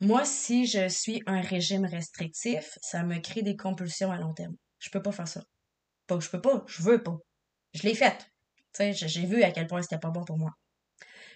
Moi, 0.00 0.24
si 0.24 0.66
je 0.66 0.88
suis 0.88 1.22
un 1.26 1.40
régime 1.40 1.84
restrictif, 1.84 2.76
ça 2.82 3.04
me 3.04 3.18
crée 3.18 3.42
des 3.42 3.56
compulsions 3.56 4.10
à 4.10 4.18
long 4.18 4.34
terme. 4.34 4.56
Je 4.78 4.90
peux 4.90 5.02
pas 5.02 5.12
faire 5.12 5.28
ça. 5.28 5.42
Pas 6.06 6.18
que 6.18 6.24
je 6.24 6.30
peux 6.30 6.40
pas, 6.40 6.64
je 6.66 6.82
veux 6.82 7.02
pas. 7.02 7.16
Je 7.74 7.84
l'ai 7.84 7.94
faite. 7.94 8.26
Tu 8.74 8.92
sais, 8.92 8.92
j'ai 8.92 9.26
vu 9.26 9.42
à 9.42 9.52
quel 9.52 9.66
point 9.66 9.82
c'était 9.82 9.98
pas 9.98 10.10
bon 10.10 10.24
pour 10.24 10.38
moi. 10.38 10.50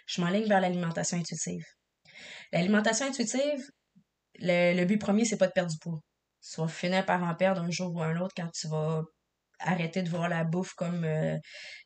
Je 0.07 0.21
m'enligne 0.21 0.49
vers 0.49 0.61
l'alimentation 0.61 1.17
intuitive. 1.19 1.65
L'alimentation 2.53 3.07
intuitive, 3.07 3.71
le, 4.39 4.85
but 4.85 4.99
premier, 4.99 5.25
c'est 5.25 5.37
pas 5.37 5.47
de 5.47 5.53
perdre 5.53 5.71
du 5.71 5.79
poids. 5.79 6.01
Vas 6.57 6.69
finir 6.69 7.05
par 7.05 7.23
en 7.23 7.35
perdre 7.35 7.63
un 7.63 7.71
jour 7.71 7.95
ou 7.95 8.03
un 8.03 8.17
autre 8.21 8.35
quand 8.37 8.51
tu 8.53 8.69
vas 8.69 9.03
arrêter 9.59 10.03
de 10.03 10.11
voir 10.11 10.29
la 10.29 10.45
bouffe 10.45 10.75
comme 10.75 11.05
euh, 11.05 11.37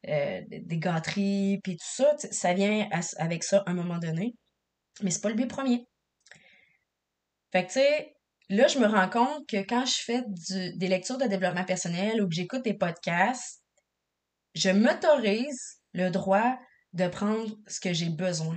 euh, 0.09 0.41
des 0.51 0.79
gâteries, 0.79 1.61
puis 1.63 1.77
tout 1.77 1.87
ça. 1.87 2.15
Ça 2.31 2.55
vient 2.55 2.89
avec 3.19 3.45
ça 3.45 3.63
à 3.67 3.71
un 3.71 3.75
moment 3.75 3.99
donné. 3.99 4.35
Mais 5.03 5.11
c'est 5.11 5.21
pas 5.23 5.31
le 5.31 5.37
but 5.37 5.49
premier. 5.49 5.87
Fait 7.53 7.67
que, 7.67 7.69
tu 7.69 7.81
sais, 7.81 8.15
Là, 8.51 8.67
je 8.67 8.81
me 8.81 8.87
rends 8.87 9.09
compte 9.09 9.47
que 9.47 9.59
quand 9.59 9.87
je 9.87 10.03
fais 10.03 10.25
des 10.27 10.89
lectures 10.89 11.19
de 11.19 11.27
développement 11.27 11.65
personnel 11.65 12.21
ou 12.21 12.29
que 12.29 12.35
j'écoute 12.35 12.65
des 12.65 12.75
podcasts, 12.75 13.63
je 14.57 14.71
m'autorise 14.71 15.81
le 15.93 16.11
droit 16.11 16.59
de 16.93 17.07
prendre 17.07 17.57
ce 17.69 17.79
que 17.79 17.93
j'ai 17.93 18.11
besoin. 18.11 18.57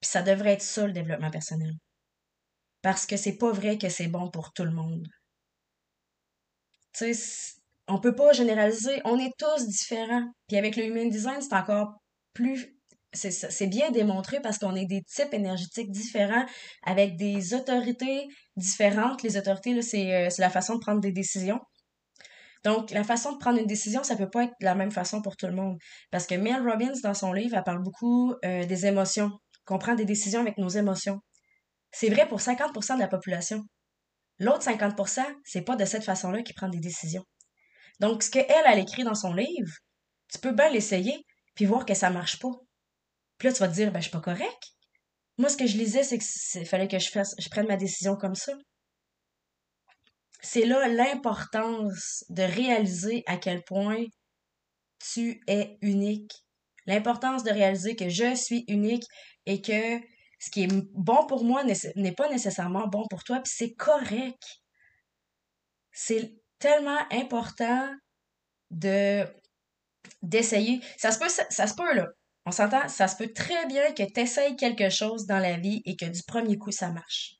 Puis 0.00 0.10
ça 0.10 0.20
devrait 0.22 0.52
être 0.52 0.62
ça, 0.62 0.86
le 0.86 0.92
développement 0.92 1.30
personnel. 1.30 1.72
Parce 2.82 3.06
que 3.06 3.16
c'est 3.16 3.38
pas 3.38 3.52
vrai 3.52 3.78
que 3.78 3.88
c'est 3.88 4.08
bon 4.08 4.30
pour 4.30 4.52
tout 4.52 4.64
le 4.64 4.72
monde. 4.72 5.08
Tu 6.92 7.14
sais, 7.14 7.54
on 7.92 8.00
peut 8.00 8.14
pas 8.14 8.32
généraliser. 8.32 9.00
On 9.04 9.18
est 9.18 9.32
tous 9.38 9.66
différents. 9.66 10.24
Puis 10.48 10.56
avec 10.56 10.76
le 10.76 10.84
human 10.86 11.08
design, 11.08 11.40
c'est 11.40 11.54
encore 11.54 11.94
plus 12.32 12.74
c'est 13.14 13.66
bien 13.66 13.90
démontré 13.90 14.40
parce 14.40 14.58
qu'on 14.58 14.74
est 14.74 14.86
des 14.86 15.02
types 15.02 15.34
énergétiques 15.34 15.90
différents 15.90 16.46
avec 16.82 17.16
des 17.16 17.52
autorités 17.52 18.26
différentes. 18.56 19.22
Les 19.22 19.36
autorités, 19.36 19.76
euh, 19.76 19.82
c'est 20.30 20.38
la 20.38 20.50
façon 20.50 20.76
de 20.76 20.80
prendre 20.80 21.00
des 21.00 21.12
décisions. 21.12 21.60
Donc, 22.64 22.90
la 22.90 23.04
façon 23.04 23.32
de 23.32 23.38
prendre 23.38 23.58
une 23.58 23.66
décision, 23.66 24.02
ça 24.02 24.16
peut 24.16 24.30
pas 24.30 24.44
être 24.44 24.54
la 24.60 24.74
même 24.74 24.92
façon 24.92 25.20
pour 25.20 25.36
tout 25.36 25.46
le 25.46 25.52
monde. 25.52 25.76
Parce 26.10 26.26
que 26.26 26.36
Mel 26.36 26.66
Robbins, 26.66 26.92
dans 27.02 27.12
son 27.12 27.32
livre, 27.32 27.56
elle 27.56 27.64
parle 27.64 27.82
beaucoup 27.82 28.34
euh, 28.44 28.64
des 28.64 28.86
émotions, 28.86 29.30
qu'on 29.66 29.78
prend 29.78 29.94
des 29.94 30.04
décisions 30.04 30.40
avec 30.40 30.56
nos 30.58 30.68
émotions. 30.68 31.18
C'est 31.90 32.08
vrai 32.08 32.26
pour 32.28 32.40
50% 32.40 32.94
de 32.94 33.00
la 33.00 33.08
population. 33.08 33.60
L'autre 34.38 34.62
50%, 34.62 35.20
c'est 35.44 35.62
pas 35.62 35.76
de 35.76 35.84
cette 35.84 36.04
façon-là 36.04 36.42
qu'ils 36.42 36.54
prennent 36.54 36.70
des 36.70 36.80
décisions. 36.80 37.24
Donc, 38.00 38.22
ce 38.22 38.30
qu'elle, 38.30 38.64
elle 38.66 38.78
écrit 38.78 39.04
dans 39.04 39.14
son 39.14 39.32
livre, 39.32 39.72
tu 40.30 40.38
peux 40.38 40.52
bien 40.52 40.70
l'essayer, 40.70 41.24
puis 41.54 41.66
voir 41.66 41.84
que 41.84 41.94
ça 41.94 42.10
marche 42.10 42.38
pas. 42.38 42.52
Puis 43.38 43.48
là, 43.48 43.54
tu 43.54 43.60
vas 43.60 43.68
te 43.68 43.74
dire, 43.74 43.92
ben, 43.92 44.00
je 44.00 44.08
suis 44.08 44.12
pas 44.12 44.20
correct. 44.20 44.62
Moi, 45.38 45.48
ce 45.48 45.56
que 45.56 45.66
je 45.66 45.76
lisais, 45.76 46.04
c'est 46.04 46.18
qu'il 46.18 46.66
fallait 46.66 46.88
que 46.88 46.98
je 46.98 47.10
fasse, 47.10 47.34
je 47.38 47.48
prenne 47.48 47.66
ma 47.66 47.76
décision 47.76 48.16
comme 48.16 48.34
ça. 48.34 48.52
C'est 50.40 50.66
là 50.66 50.88
l'importance 50.88 52.24
de 52.28 52.42
réaliser 52.42 53.22
à 53.26 53.36
quel 53.36 53.62
point 53.64 54.04
tu 54.98 55.40
es 55.46 55.78
unique. 55.80 56.32
L'importance 56.86 57.44
de 57.44 57.50
réaliser 57.50 57.96
que 57.96 58.08
je 58.08 58.34
suis 58.34 58.64
unique 58.68 59.04
et 59.46 59.62
que 59.62 60.00
ce 60.40 60.50
qui 60.50 60.64
est 60.64 60.72
bon 60.94 61.26
pour 61.26 61.44
moi 61.44 61.62
n'est 61.64 62.12
pas 62.12 62.28
nécessairement 62.28 62.88
bon 62.88 63.04
pour 63.08 63.22
toi, 63.22 63.40
puis 63.40 63.52
c'est 63.54 63.74
correct. 63.74 64.42
C'est 65.92 66.34
tellement 66.62 67.04
important 67.10 67.90
de 68.70 69.26
d'essayer. 70.22 70.80
Ça 70.96 71.10
se 71.10 71.18
peut, 71.18 71.28
ça, 71.28 71.66
se 71.66 71.74
peut, 71.74 71.94
là. 71.94 72.06
On 72.46 72.52
s'entend, 72.52 72.88
ça 72.88 73.08
se 73.08 73.16
peut 73.16 73.32
très 73.32 73.66
bien 73.66 73.92
que 73.92 74.04
tu 74.04 74.20
essayes 74.20 74.56
quelque 74.56 74.88
chose 74.88 75.26
dans 75.26 75.38
la 75.38 75.56
vie 75.58 75.82
et 75.84 75.96
que 75.96 76.06
du 76.06 76.22
premier 76.22 76.58
coup, 76.58 76.72
ça 76.72 76.90
marche. 76.90 77.36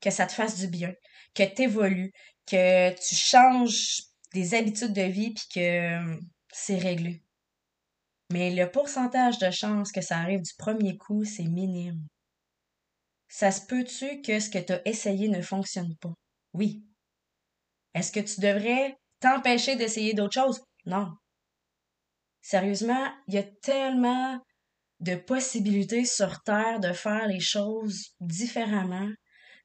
Que 0.00 0.10
ça 0.10 0.26
te 0.26 0.32
fasse 0.32 0.58
du 0.58 0.68
bien. 0.68 0.92
Que 1.34 1.44
tu 1.44 1.62
évolues. 1.62 2.12
Que 2.46 2.90
tu 2.90 3.14
changes 3.14 4.02
des 4.32 4.54
habitudes 4.54 4.92
de 4.92 5.02
vie 5.02 5.32
puis 5.34 5.46
que 5.54 5.98
hum, 5.98 6.20
c'est 6.52 6.78
réglé. 6.78 7.22
Mais 8.32 8.50
le 8.54 8.70
pourcentage 8.70 9.38
de 9.38 9.50
chances 9.50 9.92
que 9.92 10.00
ça 10.00 10.18
arrive 10.18 10.42
du 10.42 10.54
premier 10.58 10.96
coup, 10.96 11.24
c'est 11.24 11.44
minime. 11.44 12.04
Ça 13.28 13.50
se 13.50 13.66
peut-tu 13.66 14.22
que 14.22 14.40
ce 14.40 14.50
que 14.50 14.58
tu 14.58 14.72
as 14.72 14.88
essayé 14.88 15.28
ne 15.28 15.42
fonctionne 15.42 15.96
pas? 15.96 16.14
Oui. 16.52 16.84
Est-ce 17.94 18.12
que 18.12 18.20
tu 18.20 18.40
devrais 18.40 18.96
t'empêcher 19.20 19.76
d'essayer 19.76 20.14
d'autres 20.14 20.34
choses? 20.34 20.60
Non. 20.86 21.08
Sérieusement, 22.42 23.08
il 23.28 23.34
y 23.34 23.38
a 23.38 23.44
tellement 23.62 24.38
de 25.00 25.14
possibilités 25.16 26.04
sur 26.04 26.42
Terre 26.42 26.80
de 26.80 26.92
faire 26.92 27.26
les 27.26 27.40
choses 27.40 28.14
différemment. 28.20 29.08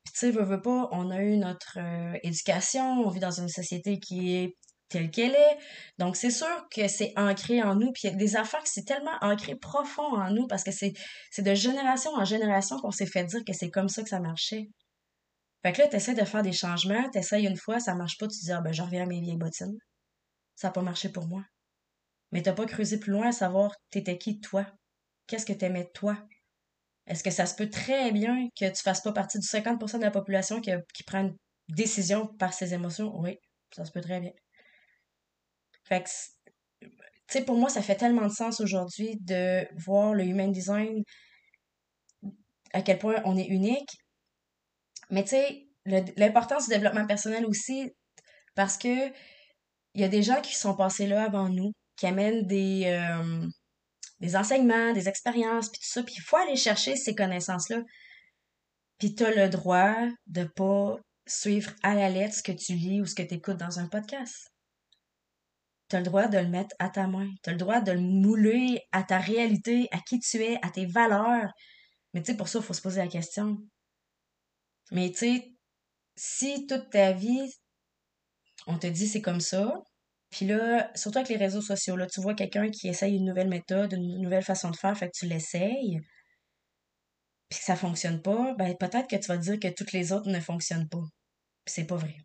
Puis 0.03 0.13
tu 0.13 0.19
sais, 0.19 0.31
veux, 0.31 0.43
veux 0.43 0.61
pas, 0.61 0.87
on 0.91 1.09
a 1.11 1.21
eu 1.21 1.37
notre 1.37 1.77
euh, 1.77 2.17
éducation, 2.23 3.01
on 3.01 3.09
vit 3.09 3.19
dans 3.19 3.39
une 3.39 3.49
société 3.49 3.99
qui 3.99 4.35
est 4.35 4.55
telle 4.89 5.11
qu'elle 5.11 5.35
est. 5.35 5.57
Donc 5.97 6.15
c'est 6.15 6.31
sûr 6.31 6.67
que 6.71 6.87
c'est 6.87 7.13
ancré 7.15 7.61
en 7.61 7.75
nous. 7.75 7.91
Puis 7.91 8.03
il 8.05 8.11
y 8.11 8.13
a 8.13 8.15
des 8.15 8.35
affaires 8.35 8.63
qui 8.63 8.71
c'est 8.71 8.85
tellement 8.85 9.17
ancré 9.21 9.55
profond 9.55 10.15
en 10.15 10.31
nous 10.31 10.47
parce 10.47 10.63
que 10.63 10.71
c'est, 10.71 10.93
c'est 11.31 11.43
de 11.43 11.53
génération 11.53 12.11
en 12.15 12.25
génération 12.25 12.77
qu'on 12.79 12.91
s'est 12.91 13.05
fait 13.05 13.23
dire 13.23 13.41
que 13.45 13.53
c'est 13.53 13.69
comme 13.69 13.89
ça 13.89 14.03
que 14.03 14.09
ça 14.09 14.19
marchait. 14.19 14.67
Fait 15.63 15.73
que 15.73 15.81
là, 15.81 15.87
t'essaies 15.87 16.13
de 16.13 16.23
faire 16.23 16.41
des 16.41 16.53
changements, 16.53 17.09
t'essayes 17.09 17.45
une 17.45 17.57
fois, 17.57 17.79
ça 17.79 17.95
marche 17.95 18.17
pas, 18.17 18.27
tu 18.27 18.39
te 18.39 18.45
dis, 18.45 18.51
ah 18.51 18.61
ben, 18.61 18.71
je 18.71 18.81
reviens 18.81 19.03
à 19.03 19.05
mes 19.05 19.19
vieilles 19.19 19.37
bottines. 19.37 19.77
Ça 20.55 20.67
n'a 20.67 20.71
pas 20.71 20.81
marché 20.81 21.09
pour 21.09 21.27
moi. 21.27 21.43
Mais 22.31 22.41
t'as 22.41 22.53
pas 22.53 22.65
creusé 22.65 22.99
plus 22.99 23.11
loin 23.11 23.29
à 23.29 23.31
savoir 23.31 23.73
t'étais 23.89 24.17
qui 24.17 24.39
toi? 24.39 24.65
Qu'est-ce 25.27 25.45
que 25.45 25.53
t'aimais 25.53 25.89
toi? 25.93 26.17
Est-ce 27.07 27.23
que 27.23 27.31
ça 27.31 27.45
se 27.45 27.55
peut 27.55 27.69
très 27.69 28.11
bien 28.11 28.47
que 28.57 28.69
tu 28.69 28.81
fasses 28.83 29.01
pas 29.01 29.11
partie 29.11 29.39
du 29.39 29.47
50% 29.47 29.97
de 29.97 30.03
la 30.03 30.11
population 30.11 30.61
qui, 30.61 30.71
qui 30.93 31.03
prend 31.03 31.21
une 31.21 31.35
décision 31.67 32.27
par 32.37 32.53
ses 32.53 32.73
émotions? 32.73 33.11
Oui, 33.19 33.37
ça 33.75 33.83
se 33.83 33.91
peut 33.91 34.01
très 34.01 34.19
bien. 34.19 34.31
Fait 35.83 36.03
que, 36.03 36.09
tu 36.81 36.89
sais, 37.27 37.45
pour 37.45 37.57
moi, 37.57 37.69
ça 37.69 37.81
fait 37.81 37.95
tellement 37.95 38.27
de 38.27 38.31
sens 38.31 38.61
aujourd'hui 38.61 39.17
de 39.21 39.67
voir 39.75 40.13
le 40.13 40.23
human 40.23 40.51
design, 40.51 41.03
à 42.73 42.81
quel 42.81 42.99
point 42.99 43.21
on 43.25 43.37
est 43.37 43.47
unique. 43.47 43.97
Mais 45.09 45.23
tu 45.23 45.29
sais, 45.29 45.67
l'importance 46.17 46.65
du 46.65 46.75
développement 46.75 47.07
personnel 47.07 47.45
aussi, 47.45 47.91
parce 48.55 48.77
que 48.77 49.09
il 49.95 50.01
y 50.01 50.03
a 50.03 50.07
des 50.07 50.23
gens 50.23 50.41
qui 50.41 50.55
sont 50.55 50.75
passés 50.75 51.07
là 51.07 51.23
avant 51.23 51.49
nous, 51.49 51.71
qui 51.95 52.05
amènent 52.05 52.45
des, 52.45 52.83
euh, 52.85 53.47
des 54.19 54.35
enseignements, 54.35 54.93
des 54.93 55.09
expériences, 55.09 55.69
puis 55.69 55.79
tout 55.79 55.89
ça, 55.89 56.03
puis 56.03 56.15
il 56.17 56.21
faut 56.21 56.37
aller 56.37 56.55
chercher 56.55 56.95
ces 56.95 57.15
connaissances-là. 57.15 57.81
Puis 58.97 59.15
tu 59.15 59.23
as 59.25 59.31
le 59.31 59.49
droit 59.49 59.95
de 60.27 60.43
pas 60.43 60.97
suivre 61.25 61.71
à 61.83 61.95
la 61.95 62.09
lettre 62.09 62.35
ce 62.35 62.43
que 62.43 62.51
tu 62.51 62.73
lis 62.73 63.01
ou 63.01 63.05
ce 63.05 63.15
que 63.15 63.23
tu 63.23 63.35
écoutes 63.35 63.57
dans 63.57 63.79
un 63.79 63.87
podcast. 63.87 64.51
Tu 65.89 65.95
as 65.95 65.99
le 65.99 66.05
droit 66.05 66.27
de 66.27 66.37
le 66.37 66.47
mettre 66.47 66.75
à 66.79 66.89
ta 66.89 67.07
main. 67.07 67.29
Tu 67.43 67.49
as 67.49 67.53
le 67.53 67.59
droit 67.59 67.81
de 67.81 67.91
le 67.91 68.01
mouler 68.01 68.81
à 68.91 69.03
ta 69.03 69.17
réalité, 69.17 69.87
à 69.91 69.99
qui 69.99 70.19
tu 70.19 70.37
es, 70.37 70.59
à 70.63 70.69
tes 70.69 70.85
valeurs. 70.85 71.51
Mais 72.13 72.21
tu 72.21 72.31
sais, 72.31 72.37
pour 72.37 72.47
ça, 72.47 72.59
il 72.59 72.65
faut 72.65 72.73
se 72.73 72.81
poser 72.81 73.01
la 73.01 73.07
question. 73.07 73.57
Mais 74.91 75.11
tu 75.11 75.17
sais, 75.17 75.51
si 76.15 76.67
toute 76.67 76.89
ta 76.89 77.13
vie, 77.13 77.51
on 78.67 78.77
te 78.77 78.87
dit 78.87 79.07
c'est 79.07 79.21
comme 79.21 79.41
ça, 79.41 79.73
puis 80.29 80.45
là, 80.45 80.91
surtout 80.95 81.19
avec 81.19 81.29
les 81.29 81.37
réseaux 81.37 81.61
sociaux, 81.61 81.95
là, 81.95 82.07
tu 82.07 82.21
vois 82.21 82.35
quelqu'un 82.35 82.69
qui 82.69 82.87
essaye 82.87 83.15
une 83.15 83.25
nouvelle 83.25 83.49
méthode, 83.49 83.93
une 83.93 84.21
nouvelle 84.21 84.43
façon 84.43 84.69
de 84.69 84.75
faire, 84.75 84.97
fait 84.97 85.07
que 85.07 85.17
tu 85.17 85.25
l'essayes, 85.25 85.99
puis 87.49 87.59
que 87.59 87.65
ça 87.65 87.75
fonctionne 87.75 88.21
pas, 88.21 88.53
ben 88.55 88.75
peut-être 88.77 89.07
que 89.07 89.15
tu 89.15 89.27
vas 89.27 89.37
dire 89.37 89.59
que 89.59 89.69
toutes 89.69 89.91
les 89.91 90.11
autres 90.11 90.29
ne 90.29 90.39
fonctionnent 90.39 90.87
pas. 90.89 91.03
Puis 91.65 91.73
c'est 91.73 91.87
pas 91.87 91.97
vrai. 91.97 92.15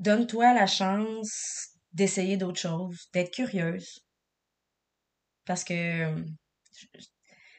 Donne-toi 0.00 0.54
la 0.54 0.66
chance 0.66 1.70
d'essayer 1.92 2.36
d'autres 2.36 2.60
choses, 2.60 3.08
d'être 3.12 3.32
curieuse. 3.32 4.00
Parce 5.44 5.64
que 5.64 6.14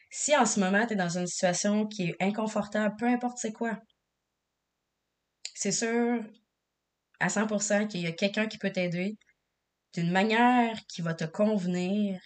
si 0.10 0.36
en 0.36 0.46
ce 0.46 0.60
moment 0.60 0.86
tu 0.86 0.94
es 0.94 0.96
dans 0.96 1.18
une 1.18 1.28
situation 1.28 1.88
qui 1.88 2.10
est 2.10 2.16
inconfortable, 2.20 2.96
peu 2.98 3.08
importe 3.08 3.38
c'est 3.38 3.54
quoi, 3.54 3.80
c'est 5.54 5.72
sûr 5.72 6.24
à 7.20 7.28
100% 7.28 7.88
qu'il 7.88 8.02
y 8.02 8.08
a 8.08 8.12
quelqu'un 8.14 8.48
qui 8.48 8.58
peut 8.58 8.72
t'aider 8.72 9.18
d'une 9.94 10.12
manière 10.12 10.78
qui 10.88 11.02
va 11.02 11.14
te 11.14 11.26
convenir, 11.26 12.22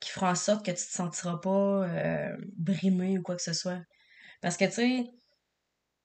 qui 0.00 0.10
fera 0.10 0.30
en 0.30 0.34
sorte 0.34 0.64
que 0.64 0.70
tu 0.70 0.76
te 0.76 0.92
sentiras 0.92 1.38
pas 1.38 1.84
euh, 1.84 2.36
brimé 2.56 3.18
ou 3.18 3.22
quoi 3.22 3.36
que 3.36 3.42
ce 3.42 3.52
soit. 3.52 3.80
Parce 4.40 4.56
que, 4.56 4.64
tu 4.66 4.72
sais, 4.72 5.04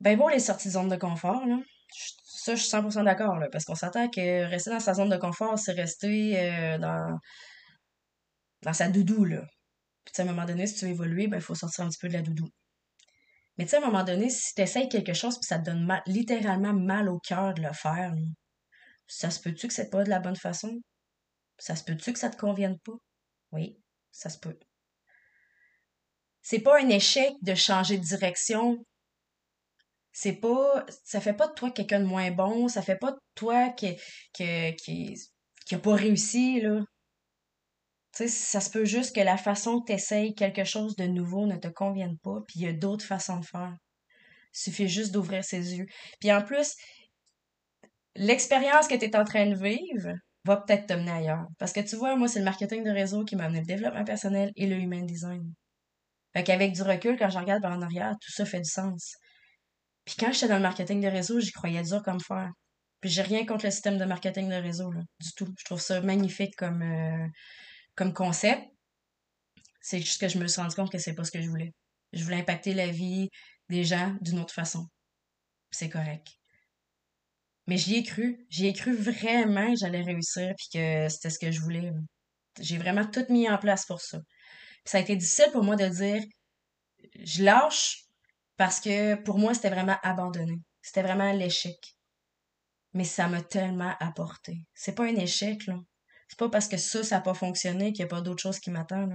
ben 0.01 0.17
bon, 0.17 0.27
les 0.27 0.39
sorties 0.39 0.67
de 0.69 0.73
zone 0.73 0.89
de 0.89 0.95
confort, 0.97 1.45
là, 1.45 1.59
ça, 2.23 2.55
je 2.55 2.61
suis 2.61 2.71
100% 2.71 3.03
d'accord, 3.03 3.37
parce 3.51 3.65
qu'on 3.65 3.75
s'attend 3.75 4.09
que 4.09 4.45
rester 4.49 4.71
dans 4.71 4.79
sa 4.79 4.93
zone 4.93 5.09
de 5.09 5.17
confort, 5.17 5.59
c'est 5.59 5.73
rester 5.73 6.39
euh, 6.39 6.77
dans, 6.77 7.19
dans 8.63 8.73
sa 8.73 8.89
doudou, 8.89 9.25
là. 9.25 9.43
Puis, 10.05 10.13
à 10.17 10.21
un 10.23 10.25
moment 10.25 10.45
donné, 10.45 10.67
si 10.67 10.75
tu 10.75 10.85
veux 10.85 10.91
évoluer, 10.91 11.27
ben, 11.27 11.37
il 11.37 11.43
faut 11.43 11.55
sortir 11.55 11.85
un 11.85 11.89
petit 11.89 11.99
peu 11.99 12.07
de 12.07 12.13
la 12.13 12.21
doudou. 12.21 12.49
Mais 13.57 13.65
tu 13.65 13.71
sais, 13.71 13.77
à 13.77 13.79
un 13.79 13.85
moment 13.85 14.03
donné, 14.03 14.29
si 14.29 14.53
tu 14.55 14.61
essayes 14.61 14.89
quelque 14.89 15.13
chose 15.13 15.37
puis 15.37 15.45
ça 15.45 15.59
te 15.59 15.65
donne 15.65 16.01
littéralement 16.07 16.73
mal 16.73 17.09
au 17.09 17.19
cœur 17.19 17.53
de 17.53 17.61
le 17.61 17.73
faire, 17.73 18.13
ça 19.07 19.29
se 19.29 19.39
peut-tu 19.39 19.67
que 19.67 19.73
c'est 19.73 19.89
pas 19.89 20.03
de 20.03 20.09
la 20.09 20.19
bonne 20.19 20.35
façon? 20.35 20.81
Ça 21.57 21.75
se 21.75 21.83
peut-tu 21.83 22.13
que 22.13 22.19
ça 22.19 22.29
te 22.29 22.37
convienne 22.37 22.79
pas? 22.79 22.97
Oui, 23.51 23.77
ça 24.11 24.29
se 24.29 24.39
peut. 24.39 24.57
C'est 26.41 26.61
pas 26.61 26.81
un 26.81 26.89
échec 26.89 27.33
de 27.41 27.53
changer 27.53 27.97
de 27.97 28.03
direction. 28.03 28.83
C'est 30.11 30.37
pas, 30.37 30.85
ça 31.03 31.21
fait 31.21 31.33
pas 31.33 31.47
de 31.47 31.53
toi 31.53 31.71
quelqu'un 31.71 31.99
de 31.99 32.05
moins 32.05 32.31
bon, 32.31 32.67
ça 32.67 32.81
fait 32.81 32.97
pas 32.97 33.11
de 33.11 33.19
toi 33.35 33.69
qui, 33.69 33.95
qui, 34.33 34.75
qui, 34.75 35.15
qui 35.65 35.75
a 35.75 35.79
pas 35.79 35.95
réussi, 35.95 36.61
là. 36.61 36.81
Sais, 38.13 38.27
ça 38.27 38.59
se 38.59 38.69
peut 38.69 38.83
juste 38.85 39.15
que 39.15 39.21
la 39.21 39.37
façon 39.37 39.79
que 39.79 39.87
tu 39.87 39.93
essayes 39.93 40.35
quelque 40.35 40.65
chose 40.65 40.95
de 40.97 41.05
nouveau 41.05 41.45
ne 41.45 41.55
te 41.55 41.69
convienne 41.69 42.17
pas, 42.17 42.39
puis 42.47 42.59
il 42.59 42.63
y 42.63 42.67
a 42.67 42.73
d'autres 42.73 43.05
façons 43.05 43.39
de 43.39 43.45
faire. 43.45 43.73
Il 44.53 44.59
suffit 44.59 44.89
juste 44.89 45.13
d'ouvrir 45.13 45.45
ses 45.45 45.75
yeux. 45.77 45.85
Puis 46.19 46.31
en 46.31 46.41
plus, 46.41 46.75
l'expérience 48.15 48.87
que 48.87 48.95
tu 48.95 49.05
es 49.05 49.15
en 49.15 49.23
train 49.23 49.45
de 49.45 49.55
vivre 49.55 50.13
va 50.43 50.57
peut-être 50.57 50.87
te 50.87 50.93
mener 50.93 51.11
ailleurs. 51.11 51.47
Parce 51.57 51.71
que 51.71 51.79
tu 51.79 51.95
vois, 51.95 52.15
moi, 52.17 52.27
c'est 52.27 52.39
le 52.39 52.45
marketing 52.45 52.83
de 52.83 52.89
réseau 52.89 53.23
qui 53.23 53.35
m'a 53.35 53.45
amené 53.45 53.61
le 53.61 53.65
développement 53.65 54.03
personnel 54.03 54.51
et 54.55 54.67
le 54.67 54.75
human 54.75 55.05
design. 55.05 55.53
Fait 56.33 56.43
qu'avec 56.43 56.73
du 56.73 56.81
recul, 56.81 57.17
quand 57.17 57.29
je 57.29 57.37
regarde 57.37 57.61
par 57.61 57.73
en 57.73 57.81
arrière, 57.81 58.15
tout 58.21 58.31
ça 58.31 58.45
fait 58.45 58.61
du 58.61 58.69
sens. 58.69 59.15
Puis 60.05 60.15
quand 60.19 60.31
j'étais 60.31 60.47
dans 60.47 60.55
le 60.55 60.61
marketing 60.61 61.01
de 61.01 61.07
réseau, 61.07 61.39
j'y 61.39 61.51
croyais 61.51 61.83
dur 61.83 62.01
comme 62.03 62.19
faire. 62.19 62.51
Puis 63.01 63.09
j'ai 63.09 63.21
rien 63.21 63.45
contre 63.45 63.65
le 63.65 63.71
système 63.71 63.97
de 63.97 64.05
marketing 64.05 64.49
de 64.49 64.55
réseau, 64.55 64.91
là, 64.91 65.01
du 65.19 65.31
tout. 65.33 65.53
Je 65.57 65.65
trouve 65.65 65.81
ça 65.81 66.01
magnifique 66.01 66.55
comme, 66.55 66.81
euh, 66.81 67.27
comme 67.95 68.13
concept. 68.13 68.61
C'est 69.81 69.99
juste 69.99 70.21
que 70.21 70.27
je 70.27 70.37
me 70.37 70.47
suis 70.47 70.61
rendu 70.61 70.75
compte 70.75 70.91
que 70.91 70.97
c'est 70.97 71.13
pas 71.13 71.23
ce 71.23 71.31
que 71.31 71.41
je 71.41 71.49
voulais. 71.49 71.73
Je 72.13 72.23
voulais 72.23 72.37
impacter 72.37 72.73
la 72.73 72.87
vie 72.87 73.29
des 73.69 73.83
gens 73.83 74.15
d'une 74.21 74.39
autre 74.39 74.53
façon. 74.53 74.85
C'est 75.71 75.89
correct. 75.89 76.27
Mais 77.67 77.77
j'y 77.77 77.95
ai 77.95 78.03
cru. 78.03 78.45
J'y 78.49 78.67
ai 78.67 78.73
cru 78.73 78.93
vraiment 78.95 79.71
que 79.71 79.79
j'allais 79.79 80.01
réussir 80.01 80.53
puis 80.57 80.67
que 80.73 81.09
c'était 81.09 81.29
ce 81.29 81.39
que 81.39 81.51
je 81.51 81.61
voulais. 81.61 81.91
J'ai 82.59 82.77
vraiment 82.77 83.05
tout 83.05 83.25
mis 83.29 83.49
en 83.49 83.57
place 83.57 83.85
pour 83.85 84.01
ça. 84.01 84.19
ça 84.85 84.97
a 84.97 85.01
été 85.01 85.15
difficile 85.15 85.51
pour 85.53 85.63
moi 85.63 85.75
de 85.75 85.87
dire 85.87 86.21
je 87.23 87.43
lâche 87.43 88.05
parce 88.57 88.79
que 88.79 89.15
pour 89.15 89.37
moi, 89.39 89.53
c'était 89.53 89.69
vraiment 89.69 89.97
abandonné. 90.03 90.59
C'était 90.81 91.03
vraiment 91.03 91.31
l'échec. 91.31 91.95
Mais 92.93 93.05
ça 93.05 93.27
m'a 93.27 93.41
tellement 93.41 93.95
apporté. 93.99 94.65
C'est 94.73 94.93
pas 94.95 95.05
un 95.05 95.15
échec, 95.15 95.65
là. 95.67 95.79
C'est 96.31 96.39
pas 96.39 96.49
parce 96.49 96.69
que 96.69 96.77
ça, 96.77 97.03
ça 97.03 97.17
n'a 97.17 97.21
pas 97.21 97.33
fonctionné 97.33 97.91
qu'il 97.91 98.05
n'y 98.05 98.09
a 98.09 98.15
pas 98.15 98.21
d'autre 98.21 98.41
chose 98.41 98.59
qui 98.59 98.71
m'attend, 98.71 99.05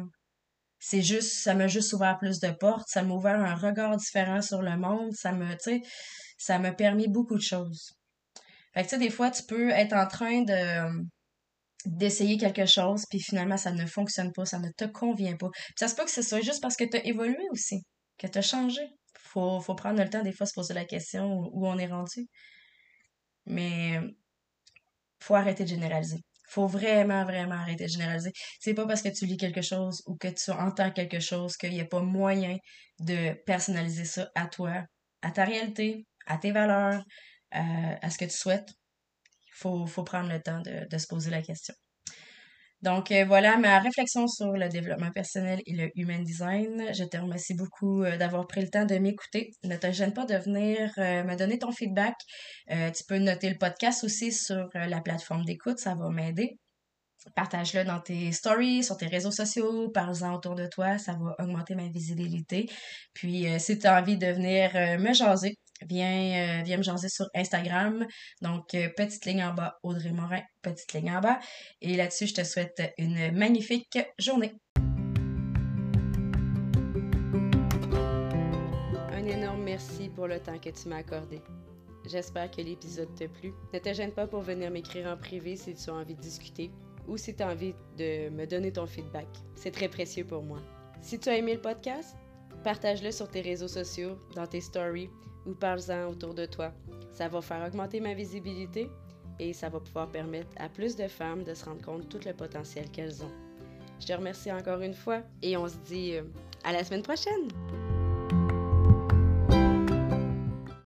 C'est 0.78 1.00
juste, 1.00 1.32
ça 1.42 1.54
m'a 1.54 1.66
juste 1.66 1.94
ouvert 1.94 2.18
plus 2.18 2.40
de 2.40 2.50
portes, 2.50 2.88
ça 2.88 3.02
m'a 3.02 3.14
ouvert 3.14 3.40
un 3.40 3.54
regard 3.54 3.96
différent 3.96 4.42
sur 4.42 4.60
le 4.60 4.76
monde, 4.76 5.12
ça 5.14 5.32
me, 5.32 5.46
ça 6.36 6.58
m'a 6.58 6.72
permis 6.72 7.08
beaucoup 7.08 7.36
de 7.36 7.42
choses. 7.42 7.94
Fait 8.74 8.82
que, 8.82 8.88
tu 8.88 8.90
sais, 8.90 8.98
des 8.98 9.10
fois, 9.10 9.30
tu 9.30 9.44
peux 9.44 9.70
être 9.70 9.94
en 9.94 10.06
train 10.06 10.42
de 10.42 11.06
d'essayer 11.86 12.36
quelque 12.36 12.66
chose, 12.66 13.04
puis 13.08 13.20
finalement, 13.20 13.56
ça 13.56 13.72
ne 13.72 13.86
fonctionne 13.86 14.32
pas, 14.32 14.44
ça 14.44 14.58
ne 14.58 14.70
te 14.76 14.84
convient 14.84 15.36
pas. 15.36 15.48
Puis 15.50 15.74
ça 15.78 15.88
se 15.88 15.94
peut 15.94 16.04
que 16.04 16.10
ce 16.10 16.22
soit 16.22 16.40
juste 16.40 16.60
parce 16.60 16.76
que 16.76 16.84
tu 16.84 16.96
as 16.98 17.06
évolué 17.06 17.38
aussi, 17.52 17.80
que 18.18 18.26
tu 18.26 18.38
as 18.38 18.42
changé. 18.42 18.82
Faut, 19.18 19.60
faut 19.60 19.74
prendre 19.74 20.02
le 20.02 20.08
temps, 20.10 20.22
des 20.22 20.32
fois, 20.32 20.46
se 20.46 20.52
poser 20.54 20.74
la 20.74 20.84
question 20.84 21.26
où 21.52 21.66
on 21.66 21.78
est 21.78 21.86
rendu. 21.86 22.26
Mais 23.46 24.00
faut 25.20 25.34
arrêter 25.34 25.64
de 25.64 25.68
généraliser 25.70 26.20
Faut 26.48 26.66
vraiment, 26.66 27.24
vraiment 27.24 27.54
arrêter 27.56 27.84
de 27.84 27.90
généraliser. 27.90 28.32
C'est 28.60 28.74
pas 28.74 28.86
parce 28.86 29.02
que 29.02 29.08
tu 29.08 29.26
lis 29.26 29.36
quelque 29.36 29.62
chose 29.62 30.02
ou 30.06 30.16
que 30.16 30.28
tu 30.28 30.50
entends 30.50 30.90
quelque 30.92 31.20
chose 31.20 31.56
qu'il 31.56 31.70
n'y 31.72 31.80
a 31.80 31.84
pas 31.86 32.00
moyen 32.02 32.56
de 33.00 33.32
personnaliser 33.44 34.04
ça 34.04 34.30
à 34.34 34.46
toi, 34.46 34.84
à 35.22 35.30
ta 35.30 35.44
réalité, 35.44 36.06
à 36.26 36.38
tes 36.38 36.52
valeurs, 36.52 37.04
euh, 37.54 37.94
à 38.02 38.10
ce 38.10 38.18
que 38.18 38.24
tu 38.24 38.36
souhaites. 38.36 38.68
Il 39.48 39.54
faut, 39.54 39.86
faut 39.86 40.04
prendre 40.04 40.28
le 40.30 40.40
temps 40.42 40.60
de, 40.60 40.86
de 40.88 40.98
se 40.98 41.06
poser 41.06 41.30
la 41.30 41.42
question. 41.42 41.74
Donc 42.82 43.10
euh, 43.10 43.24
voilà 43.26 43.56
ma 43.56 43.78
réflexion 43.78 44.26
sur 44.28 44.52
le 44.52 44.68
développement 44.68 45.10
personnel 45.10 45.60
et 45.66 45.74
le 45.74 45.90
human 45.96 46.22
design. 46.22 46.92
Je 46.92 47.04
te 47.04 47.16
remercie 47.16 47.54
beaucoup 47.54 48.02
euh, 48.02 48.16
d'avoir 48.18 48.46
pris 48.46 48.60
le 48.60 48.68
temps 48.68 48.84
de 48.84 48.96
m'écouter. 48.96 49.50
Ne 49.64 49.76
te 49.76 49.90
gêne 49.92 50.12
pas 50.12 50.26
de 50.26 50.36
venir 50.36 50.92
euh, 50.98 51.24
me 51.24 51.36
donner 51.36 51.58
ton 51.58 51.72
feedback. 51.72 52.14
tu 52.68 53.04
peux 53.08 53.18
noter 53.18 53.50
le 53.50 53.58
podcast 53.58 54.04
aussi 54.04 54.32
sur 54.32 54.68
la 54.74 55.00
plateforme 55.00 55.44
d'écoute, 55.44 55.78
ça 55.78 55.94
va 55.94 56.10
m'aider. 56.10 56.58
Partage-le 57.34 57.84
dans 57.84 58.00
tes 58.00 58.30
stories, 58.32 58.84
sur 58.84 58.96
tes 58.96 59.06
réseaux 59.06 59.32
sociaux, 59.32 59.90
parle-en 59.90 60.34
autour 60.36 60.54
de 60.54 60.66
toi, 60.66 60.98
ça 60.98 61.14
va 61.14 61.34
augmenter 61.42 61.74
ma 61.74 61.88
visibilité. 61.88 62.68
Puis 63.14 63.46
si 63.58 63.78
tu 63.78 63.86
as 63.86 64.00
envie 64.00 64.16
de 64.16 64.26
venir 64.26 64.72
me 65.00 65.12
jaser, 65.12 65.56
viens, 65.88 66.60
euh, 66.60 66.62
viens 66.62 66.78
me 66.78 66.82
jaser 66.82 67.08
sur 67.08 67.26
Instagram. 67.34 68.06
Donc, 68.42 68.74
euh, 68.74 68.88
petite 68.96 69.24
ligne 69.26 69.44
en 69.44 69.54
bas, 69.54 69.78
Audrey 69.82 70.12
Morin, 70.12 70.42
petite 70.62 70.92
ligne 70.92 71.12
en 71.12 71.20
bas. 71.20 71.38
Et 71.80 71.96
là-dessus, 71.96 72.28
je 72.28 72.34
te 72.34 72.44
souhaite 72.44 72.80
une 72.98 73.32
magnifique 73.32 73.98
journée. 74.18 74.54
Un 79.12 79.26
énorme 79.26 79.62
merci 79.62 80.08
pour 80.08 80.26
le 80.26 80.40
temps 80.40 80.58
que 80.58 80.70
tu 80.70 80.88
m'as 80.88 80.98
accordé. 80.98 81.40
J'espère 82.08 82.50
que 82.50 82.60
l'épisode 82.60 83.12
t'a 83.16 83.26
plu. 83.26 83.52
Ne 83.74 83.78
te 83.80 83.92
gêne 83.92 84.12
pas 84.12 84.26
pour 84.26 84.40
venir 84.40 84.70
m'écrire 84.70 85.08
en 85.08 85.16
privé 85.16 85.56
si 85.56 85.74
tu 85.74 85.90
as 85.90 85.94
envie 85.94 86.14
de 86.14 86.20
discuter 86.20 86.70
ou 87.08 87.16
si 87.16 87.34
tu 87.34 87.42
as 87.42 87.48
envie 87.48 87.74
de 87.98 88.28
me 88.30 88.46
donner 88.46 88.72
ton 88.72 88.86
feedback. 88.86 89.26
C'est 89.56 89.72
très 89.72 89.88
précieux 89.88 90.24
pour 90.24 90.42
moi. 90.42 90.60
Si 91.00 91.18
tu 91.18 91.28
as 91.28 91.36
aimé 91.36 91.54
le 91.54 91.60
podcast, 91.60 92.16
partage-le 92.62 93.10
sur 93.10 93.28
tes 93.28 93.40
réseaux 93.40 93.68
sociaux, 93.68 94.18
dans 94.34 94.46
tes 94.46 94.60
stories 94.60 95.10
ou 95.46 95.54
parle-en 95.54 96.10
autour 96.10 96.34
de 96.34 96.46
toi. 96.46 96.72
Ça 97.12 97.28
va 97.28 97.40
faire 97.40 97.66
augmenter 97.66 98.00
ma 98.00 98.14
visibilité 98.14 98.90
et 99.38 99.52
ça 99.52 99.68
va 99.68 99.80
pouvoir 99.80 100.08
permettre 100.08 100.50
à 100.56 100.68
plus 100.68 100.96
de 100.96 101.08
femmes 101.08 101.44
de 101.44 101.54
se 101.54 101.64
rendre 101.64 101.82
compte 101.82 102.02
de 102.02 102.06
tout 102.06 102.26
le 102.26 102.34
potentiel 102.34 102.90
qu'elles 102.90 103.22
ont. 103.22 103.32
Je 104.00 104.06
te 104.06 104.12
remercie 104.12 104.52
encore 104.52 104.80
une 104.80 104.94
fois 104.94 105.22
et 105.42 105.56
on 105.56 105.68
se 105.68 105.76
dit 105.86 106.16
euh, 106.16 106.22
à 106.64 106.72
la 106.72 106.84
semaine 106.84 107.02
prochaine! 107.02 107.48